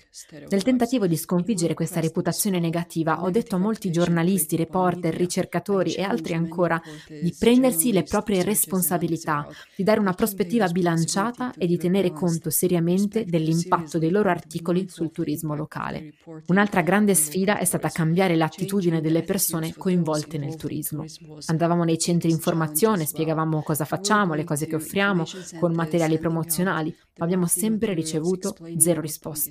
Nel 0.48 0.62
tentativo 0.62 1.06
di 1.06 1.16
sconfiggere 1.16 1.74
questa 1.74 2.00
reputazione 2.00 2.58
negativa, 2.58 3.22
ho 3.22 3.30
detto 3.30 3.56
a 3.56 3.58
molti 3.58 3.90
giornalisti, 3.90 4.56
reporter, 4.56 5.14
ricercatori 5.14 5.92
e 5.92 6.02
altri 6.02 6.34
ancora 6.34 6.80
di 7.08 7.34
prendersi 7.38 7.92
le 7.92 8.02
proprie 8.04 8.42
responsabilità, 8.42 9.46
di 9.74 9.82
dare 9.82 10.00
una 10.00 10.14
prospettiva 10.14 10.68
bilanciata 10.68 11.52
e 11.56 11.66
di 11.66 11.76
tenere 11.76 12.12
conto 12.12 12.50
seriamente 12.50 13.24
dell'impatto 13.24 13.98
dei 13.98 14.10
loro 14.10 14.30
articoli 14.30 14.88
sul 14.88 15.10
turismo 15.10 15.54
locale. 15.54 16.14
Un'altra 16.46 16.82
grande 16.82 17.14
sfida 17.14 17.58
è 17.58 17.64
stata 17.64 17.88
cambiare 17.88 18.36
l'attitudine 18.36 19.00
delle 19.00 19.22
persone 19.22 19.74
coinvolte 19.76 20.38
nel 20.38 20.56
turismo. 20.56 21.04
Andavamo 21.46 21.84
nei 21.84 21.98
centri 21.98 22.28
di 22.28 22.34
informazione, 22.34 23.04
spiegavamo 23.04 23.62
cosa 23.62 23.84
facciamo, 23.84 24.34
le 24.34 24.44
cose 24.44 24.66
che 24.66 24.76
offriamo, 24.76 25.24
con 25.58 25.72
materiali 25.72 26.18
promozionali, 26.18 26.94
abbiamo 27.18 27.46
sempre 27.46 27.94
ricevuto 27.94 28.54
zero 28.78 29.00
risposte. 29.00 29.50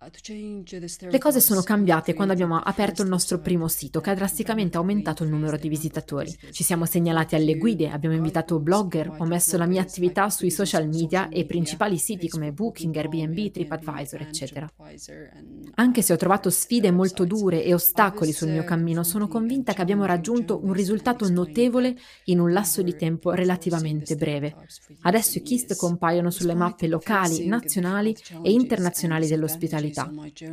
Le 0.00 1.18
cose 1.18 1.40
sono 1.40 1.62
cambiate 1.62 2.14
quando 2.14 2.32
abbiamo 2.32 2.56
aperto 2.56 3.02
il 3.02 3.08
nostro 3.08 3.40
primo 3.40 3.66
sito 3.66 4.00
che 4.00 4.10
ha 4.10 4.14
drasticamente 4.14 4.76
aumentato 4.76 5.24
il 5.24 5.28
numero 5.28 5.56
di 5.56 5.68
visitatori. 5.68 6.32
Ci 6.52 6.62
siamo 6.62 6.86
segnalati 6.86 7.34
alle 7.34 7.56
guide, 7.56 7.90
abbiamo 7.90 8.14
invitato 8.14 8.60
blogger, 8.60 9.16
ho 9.18 9.24
messo 9.24 9.56
la 9.56 9.66
mia 9.66 9.82
attività 9.82 10.30
sui 10.30 10.52
social 10.52 10.86
media 10.86 11.28
e 11.30 11.46
principali 11.46 11.98
siti 11.98 12.28
come 12.28 12.52
Booking, 12.52 12.94
Airbnb, 12.94 13.50
TripAdvisor, 13.50 14.20
eccetera. 14.20 14.70
Anche 15.74 16.02
se 16.02 16.12
ho 16.12 16.16
trovato 16.16 16.48
sfide 16.48 16.92
molto 16.92 17.24
dure 17.24 17.64
e 17.64 17.74
ostacoli 17.74 18.30
sul 18.30 18.50
mio 18.50 18.62
cammino, 18.62 19.02
sono 19.02 19.26
convinta 19.26 19.72
che 19.72 19.82
abbiamo 19.82 20.04
raggiunto 20.04 20.60
un 20.62 20.74
risultato 20.74 21.28
notevole 21.28 21.96
in 22.26 22.38
un 22.38 22.52
lasso 22.52 22.82
di 22.82 22.94
tempo 22.94 23.32
relativamente 23.32 24.14
breve. 24.14 24.54
Adesso 25.02 25.38
i 25.38 25.42
KIST 25.42 25.74
compaiono 25.74 26.30
sulle 26.30 26.54
mappe 26.54 26.86
locali, 26.86 27.48
nazionali 27.48 28.14
e 28.42 28.52
internazionali 28.52 29.26
dell'ospitalità 29.26 29.86
qualità. 29.88 30.10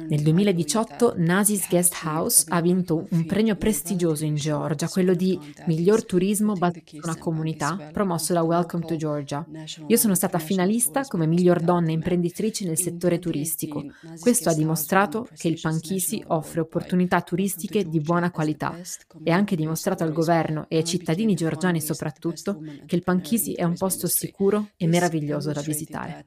Nel 0.08 0.22
2018 0.22 1.14
Nasi's 1.18 1.68
Guest 1.68 1.96
House 2.04 2.46
ha 2.50 2.62
vinto 2.62 3.08
un 3.10 3.26
premio 3.26 3.56
prestigioso 3.56 4.26
in 4.26 4.36
Georgia, 4.36 4.88
quello 4.88 5.14
di 5.14 5.40
miglior 5.66 6.06
turismo 6.06 6.54
basato 6.54 6.82
su 6.86 7.00
una 7.04 7.18
comunità, 7.18 7.90
promosso 7.92 8.34
da 8.34 8.44
Welcome 8.44 8.86
to 8.86 8.96
Georgia. 8.96 9.46
Io 9.88 9.98
sono 9.98 10.16
stata 10.16 10.40
finalista 10.40 11.04
come 11.04 11.28
miglior 11.28 11.62
donna 11.62 11.92
imprenditrice 11.92 12.66
nel 12.66 12.78
settore 12.78 13.20
turistico. 13.20 13.84
Questo 14.20 14.50
ha 14.50 14.54
dimostrato 14.54 15.28
che 15.36 15.48
il 15.48 15.60
Panchisi 15.62 16.24
offre 16.28 16.62
opportunità 16.62 17.22
turistiche 17.22 17.88
di 17.88 18.00
buona 18.00 18.32
qualità 18.32 18.76
e 19.24 19.32
ha 19.32 19.36
anche 19.36 19.56
dimostrato 19.56 20.04
al 20.04 20.14
governo 20.14 20.66
e 20.68 20.78
ai 20.78 20.86
cittadini 20.86 21.34
georgiani 21.36 21.82
soprattutto 21.82 22.62
che 22.86 22.96
il 22.96 23.04
Panchisi 23.04 23.54
è 23.54 23.64
un 23.64 23.76
posto 23.76 24.08
sicuro 24.08 24.70
e 24.78 24.88
meraviglioso 24.88 25.52
da 25.52 25.62
visitare. 25.62 26.26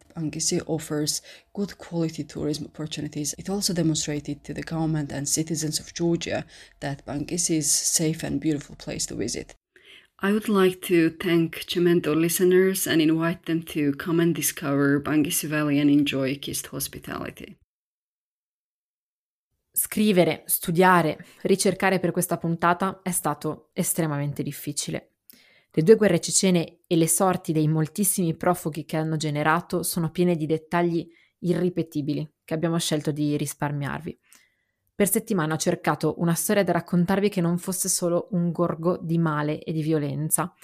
Opportunities 2.99 3.35
it 3.39 3.49
also 3.49 3.73
demonstrated 3.73 4.45
to 4.45 4.53
the 4.53 4.63
government 4.63 5.13
and 5.13 5.29
citizens 5.29 5.81
of 5.81 5.95
Georgia 5.95 6.45
that 6.81 7.05
Bangkisi 7.07 7.57
is 7.57 7.67
a 7.67 7.85
safe 7.85 8.25
and 8.25 8.41
beautiful 8.41 8.77
place 8.77 9.07
to 9.07 9.17
visit. 9.17 9.55
I 10.21 10.33
would 10.33 10.49
like 10.49 10.81
to 10.89 11.11
thank 11.11 11.65
Cemento 11.67 12.13
listeners 12.13 12.87
and 12.87 13.01
invite 13.01 13.45
them 13.45 13.63
to 13.65 13.93
come 13.97 14.21
and 14.21 14.35
discover 14.35 15.01
Bangkisi 15.01 15.47
Valley 15.47 15.79
and 15.79 15.91
enjoy 15.91 16.39
Kist 16.39 16.67
hospitality. 16.73 17.57
Scrivere, 19.71 20.43
studiare, 20.47 21.25
ricercare 21.43 22.01
per 22.01 22.11
questa 22.11 22.37
puntata 22.37 23.01
è 23.05 23.13
stato 23.13 23.71
estremamente 23.75 24.43
difficile. 24.43 25.13
Le 25.71 25.83
due 25.85 25.95
guerre 25.95 26.19
cecene 26.19 26.81
e 26.89 26.97
le 26.97 27.07
sorti 27.07 27.53
dei 27.53 27.69
moltissimi 27.69 28.35
profughi 28.35 28.85
che 28.85 28.97
hanno 28.97 29.17
generato 29.17 29.85
sono 29.85 30.11
piene 30.11 30.35
di 30.35 30.47
dettagli 30.47 31.09
irripetibili 31.41 32.29
che 32.49 32.55
abbiamo 32.55 32.79
scelto 32.79 33.11
di 33.11 33.37
risparmiarvi. 33.37 34.19
Per 34.95 35.11
settimana 35.11 35.53
ho 35.53 35.59
cercato 35.59 36.15
una 36.17 36.33
storia 36.33 36.65
da 36.65 36.73
raccontarvi 36.73 37.29
che 37.29 37.43
non 37.43 37.59
fosse 37.59 37.91
solo 37.91 38.29
un 38.31 38.53
gorgo 38.53 38.97
di 38.97 39.19
male 39.19 39.63
e 39.63 39.71
di 39.71 39.83
violenza, 39.83 40.55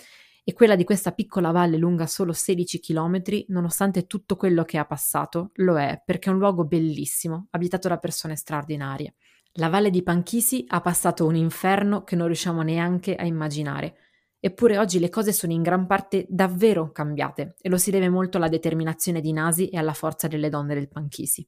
e 0.42 0.54
quella 0.54 0.76
di 0.76 0.84
questa 0.84 1.12
piccola 1.12 1.50
valle 1.50 1.76
lunga 1.76 2.06
solo 2.06 2.32
16 2.32 2.80
km, 2.80 3.22
nonostante 3.48 4.06
tutto 4.06 4.36
quello 4.36 4.64
che 4.64 4.78
ha 4.78 4.86
passato, 4.86 5.50
lo 5.56 5.78
è 5.78 6.02
perché 6.02 6.30
è 6.30 6.32
un 6.32 6.38
luogo 6.38 6.64
bellissimo, 6.64 7.48
abitato 7.50 7.88
da 7.88 7.98
persone 7.98 8.34
straordinarie. 8.34 9.16
La 9.58 9.68
valle 9.68 9.90
di 9.90 10.02
Panchisi 10.02 10.64
ha 10.68 10.80
passato 10.80 11.26
un 11.26 11.36
inferno 11.36 12.02
che 12.02 12.16
non 12.16 12.28
riusciamo 12.28 12.62
neanche 12.62 13.14
a 13.14 13.26
immaginare. 13.26 13.96
Eppure 14.40 14.78
oggi 14.78 14.98
le 14.98 15.10
cose 15.10 15.34
sono 15.34 15.52
in 15.52 15.60
gran 15.60 15.86
parte 15.86 16.24
davvero 16.30 16.92
cambiate 16.92 17.56
e 17.60 17.68
lo 17.68 17.76
si 17.76 17.90
deve 17.90 18.08
molto 18.08 18.38
alla 18.38 18.48
determinazione 18.48 19.20
di 19.20 19.32
Nasi 19.34 19.68
e 19.68 19.76
alla 19.76 19.92
forza 19.92 20.28
delle 20.28 20.48
donne 20.48 20.74
del 20.74 20.88
Panchisi. 20.88 21.46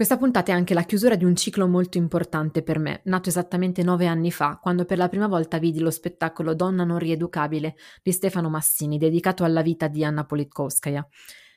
Questa 0.00 0.16
puntata 0.16 0.50
è 0.50 0.54
anche 0.54 0.72
la 0.72 0.84
chiusura 0.84 1.14
di 1.14 1.26
un 1.26 1.36
ciclo 1.36 1.68
molto 1.68 1.98
importante 1.98 2.62
per 2.62 2.78
me, 2.78 3.02
nato 3.04 3.28
esattamente 3.28 3.82
nove 3.82 4.06
anni 4.06 4.32
fa, 4.32 4.58
quando 4.58 4.86
per 4.86 4.96
la 4.96 5.10
prima 5.10 5.26
volta 5.26 5.58
vidi 5.58 5.78
lo 5.78 5.90
spettacolo 5.90 6.54
Donna 6.54 6.84
non 6.84 6.98
rieducabile 6.98 7.76
di 8.02 8.10
Stefano 8.10 8.48
Massini, 8.48 8.96
dedicato 8.96 9.44
alla 9.44 9.60
vita 9.60 9.88
di 9.88 10.02
Anna 10.02 10.24
Politkovskaya. 10.24 11.06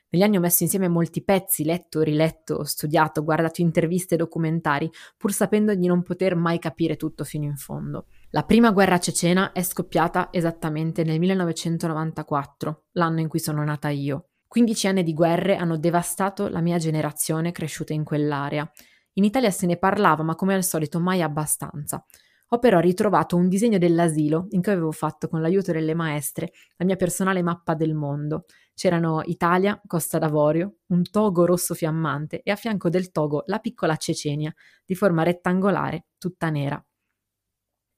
Negli 0.10 0.24
anni 0.24 0.36
ho 0.36 0.42
messo 0.42 0.64
insieme 0.64 0.90
molti 0.90 1.24
pezzi, 1.24 1.64
letto, 1.64 2.02
riletto, 2.02 2.66
studiato, 2.66 3.24
guardato 3.24 3.62
interviste 3.62 4.16
e 4.16 4.18
documentari, 4.18 4.92
pur 5.16 5.32
sapendo 5.32 5.74
di 5.74 5.88
non 5.88 6.02
poter 6.02 6.36
mai 6.36 6.60
capire 6.60 6.98
tutto 6.98 7.24
fino 7.24 7.46
in 7.46 7.56
fondo. 7.56 8.08
La 8.32 8.44
prima 8.44 8.72
guerra 8.72 9.00
cecena 9.00 9.54
è 9.54 9.64
scoppiata 9.64 10.28
esattamente 10.34 11.06
nel 11.06 11.18
1994, 11.18 12.88
l'anno 12.92 13.22
in 13.22 13.30
cui 13.30 13.40
sono 13.40 13.64
nata 13.64 13.88
io. 13.88 14.26
15 14.54 14.86
anni 14.86 15.02
di 15.02 15.16
guerre 15.16 15.56
hanno 15.56 15.80
devastato 15.80 16.48
la 16.48 16.62
mia 16.62 16.78
generazione 16.78 17.52
cresciuta 17.52 17.92
in 17.92 18.04
quell'area. 18.04 18.72
In 19.14 19.24
Italia 19.24 19.50
se 19.50 19.66
ne 19.66 19.78
parlava, 19.78 20.22
ma 20.22 20.36
come 20.36 20.54
al 20.54 20.64
solito 20.64 21.00
mai 21.00 21.24
abbastanza. 21.24 22.06
Ho 22.50 22.60
però 22.60 22.80
ritrovato 22.80 23.36
un 23.36 23.48
disegno 23.48 23.80
dell'asilo 23.80 24.46
in 24.52 24.62
cui 24.62 24.72
avevo 24.72 24.92
fatto 24.92 25.28
con 25.28 25.42
l'aiuto 25.42 25.72
delle 25.72 25.96
maestre 25.96 26.52
la 26.76 26.86
mia 26.86 26.98
personale 26.98 27.42
mappa 27.42 27.74
del 27.74 27.96
mondo. 27.96 28.46
C'erano 28.76 29.24
Italia, 29.26 29.82
Costa 29.88 30.20
d'Avorio, 30.20 30.76
un 30.90 31.02
togo 31.02 31.48
rosso 31.48 31.74
fiammante 31.74 32.44
e 32.44 32.52
a 32.52 32.56
fianco 32.56 32.90
del 32.90 33.10
togo 33.10 33.46
la 33.48 33.58
piccola 33.58 33.96
Cecenia, 33.96 34.54
di 34.86 34.94
forma 34.94 35.24
rettangolare, 35.24 36.06
tutta 36.20 36.52
nera. 36.52 36.80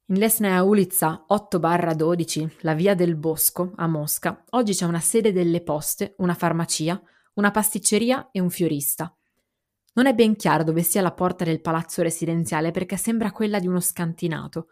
In 0.07 0.19
Lesnea 0.19 0.61
Ulica 0.61 1.25
8-12, 1.27 2.57
la 2.59 2.75
via 2.75 2.93
del 2.93 3.15
Bosco, 3.15 3.71
a 3.77 3.87
Mosca, 3.87 4.43
oggi 4.51 4.71
c'è 4.71 4.85
una 4.85 4.99
sede 4.99 5.31
delle 5.31 5.63
poste, 5.63 6.13
una 6.17 6.35
farmacia, 6.35 7.01
una 7.33 7.49
pasticceria 7.49 8.29
e 8.31 8.39
un 8.39 8.51
fiorista. 8.51 9.11
Non 9.93 10.05
è 10.05 10.13
ben 10.13 10.35
chiaro 10.35 10.63
dove 10.63 10.83
sia 10.83 11.01
la 11.01 11.11
porta 11.11 11.43
del 11.43 11.59
palazzo 11.59 12.03
residenziale 12.03 12.69
perché 12.69 12.97
sembra 12.97 13.31
quella 13.31 13.57
di 13.57 13.65
uno 13.65 13.79
scantinato. 13.79 14.67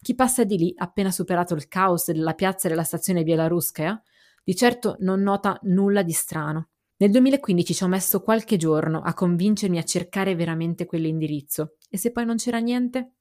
Chi 0.00 0.14
passa 0.14 0.44
di 0.44 0.56
lì, 0.56 0.72
appena 0.74 1.10
superato 1.10 1.52
il 1.52 1.68
caos 1.68 2.10
della 2.10 2.32
piazza 2.32 2.66
della 2.68 2.82
stazione 2.82 3.24
Bieloruskaya, 3.24 4.02
di 4.42 4.56
certo 4.56 4.96
non 5.00 5.20
nota 5.20 5.58
nulla 5.64 6.02
di 6.02 6.12
strano. 6.12 6.70
Nel 6.96 7.10
2015 7.10 7.74
ci 7.74 7.84
ho 7.84 7.88
messo 7.88 8.22
qualche 8.22 8.56
giorno 8.56 9.02
a 9.02 9.12
convincermi 9.12 9.76
a 9.76 9.84
cercare 9.84 10.34
veramente 10.34 10.86
quell'indirizzo. 10.86 11.76
E 11.90 11.98
se 11.98 12.10
poi 12.10 12.24
non 12.24 12.36
c'era 12.36 12.56
niente? 12.56 13.17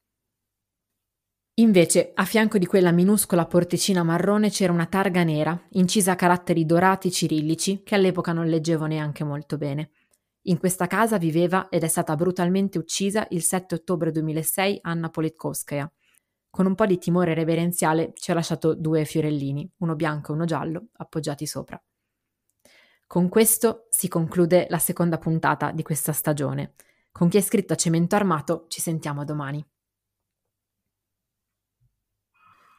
Invece, 1.60 2.12
a 2.13 2.24
fianco 2.24 2.60
di 2.60 2.67
quella 2.67 2.91
minuscola 2.91 3.48
porticina 3.48 4.04
marrone 4.04 4.52
c'era 4.52 4.72
una 4.72 4.86
targa 4.86 5.24
nera, 5.24 5.60
incisa 5.72 6.12
a 6.12 6.15
caratteri 6.15 6.67
dorati 6.67 7.12
cirillici, 7.12 7.82
che 7.82 7.96
all'epoca 7.96 8.32
non 8.32 8.46
leggevo 8.46 8.86
neanche 8.86 9.24
molto 9.24 9.58
bene. 9.58 9.89
In 10.43 10.60
questa 10.60 10.86
casa 10.86 11.17
viveva 11.17 11.67
ed 11.70 11.82
è 11.84 11.88
stata 11.88 12.15
brutalmente 12.15 12.78
uccisa 12.78 13.26
il 13.32 13.41
7 13.41 13.74
ottobre 13.74 14.12
2006 14.12 14.82
Anna 14.84 15.10
Politkovskaya. 15.10 15.91
Con 16.52 16.67
un 16.67 16.76
po' 16.76 16.86
di 16.86 17.00
timore 17.00 17.34
reverenziale 17.34 18.12
ci 18.13 18.30
ha 18.30 18.36
lasciato 18.36 18.76
due 18.76 19.04
fiorellini, 19.04 19.67
uno 19.78 19.96
bianco 19.96 20.32
e 20.32 20.36
uno 20.36 20.46
giallo, 20.46 20.89
appoggiati 20.98 21.48
sopra. 21.48 21.84
Con 23.08 23.30
questo 23.30 23.88
si 23.89 24.08
conclude 24.08 24.67
la 24.70 24.78
seconda 24.78 25.17
puntata 25.17 25.72
di 25.72 25.82
questa 25.82 26.12
stagione. 26.12 26.76
Con 27.12 27.30
chi 27.30 27.38
è 27.38 27.41
scritto 27.41 27.74
a 27.74 27.78
cemento 27.78 28.15
armato 28.15 28.65
ci 28.67 28.80
sentiamo 28.80 29.26
domani. 29.26 29.65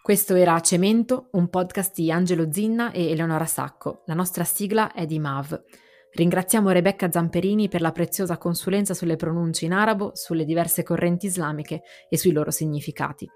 Questo 0.09 0.37
era 0.37 0.59
Cemento, 0.61 1.29
un 1.33 1.51
podcast 1.51 1.94
di 1.94 2.11
Angelo 2.11 2.51
Zinna 2.51 2.92
e 2.92 3.11
Eleonora 3.11 3.44
Sacco. 3.44 4.05
La 4.07 4.14
nostra 4.14 4.42
sigla 4.42 4.94
è 4.94 5.05
di 5.05 5.18
Mav. 5.18 5.62
Ringraziamo 6.12 6.71
Rebecca 6.71 7.11
Zamperini 7.11 7.68
per 7.68 7.83
la 7.83 7.92
preziosa 7.92 8.38
consulenza 8.38 8.94
sulle 8.94 9.16
pronunce 9.16 9.66
in 9.66 9.75
arabo, 9.75 10.12
sulle 10.14 10.47
diverse 10.47 10.83
correnti 10.83 11.27
islamiche 11.27 11.83
e 12.09 12.16
sui 12.16 12.33
loro 12.33 12.51
significati. 12.51 13.29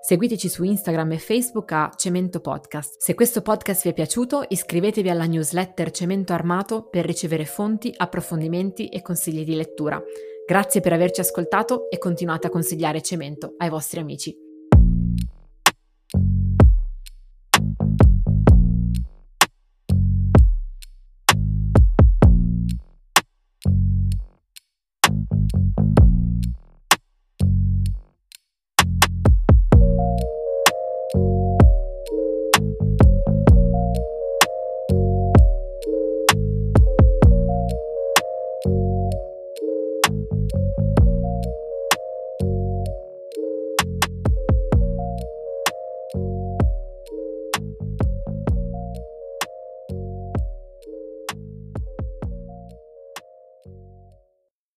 Seguiteci 0.00 0.48
su 0.48 0.62
Instagram 0.62 1.10
e 1.10 1.18
Facebook 1.18 1.72
a 1.72 1.90
Cemento 1.96 2.38
Podcast. 2.38 3.00
Se 3.00 3.14
questo 3.14 3.42
podcast 3.42 3.82
vi 3.82 3.88
è 3.88 3.92
piaciuto, 3.92 4.44
iscrivetevi 4.46 5.10
alla 5.10 5.26
newsletter 5.26 5.90
Cemento 5.90 6.32
Armato 6.32 6.84
per 6.84 7.04
ricevere 7.04 7.46
fonti, 7.46 7.92
approfondimenti 7.96 8.86
e 8.86 9.02
consigli 9.02 9.42
di 9.42 9.56
lettura. 9.56 10.00
Grazie 10.46 10.80
per 10.80 10.92
averci 10.92 11.20
ascoltato 11.20 11.90
e 11.90 11.98
continuate 11.98 12.46
a 12.46 12.50
consigliare 12.50 13.02
Cemento 13.02 13.54
ai 13.56 13.70
vostri 13.70 13.98
amici. 13.98 14.45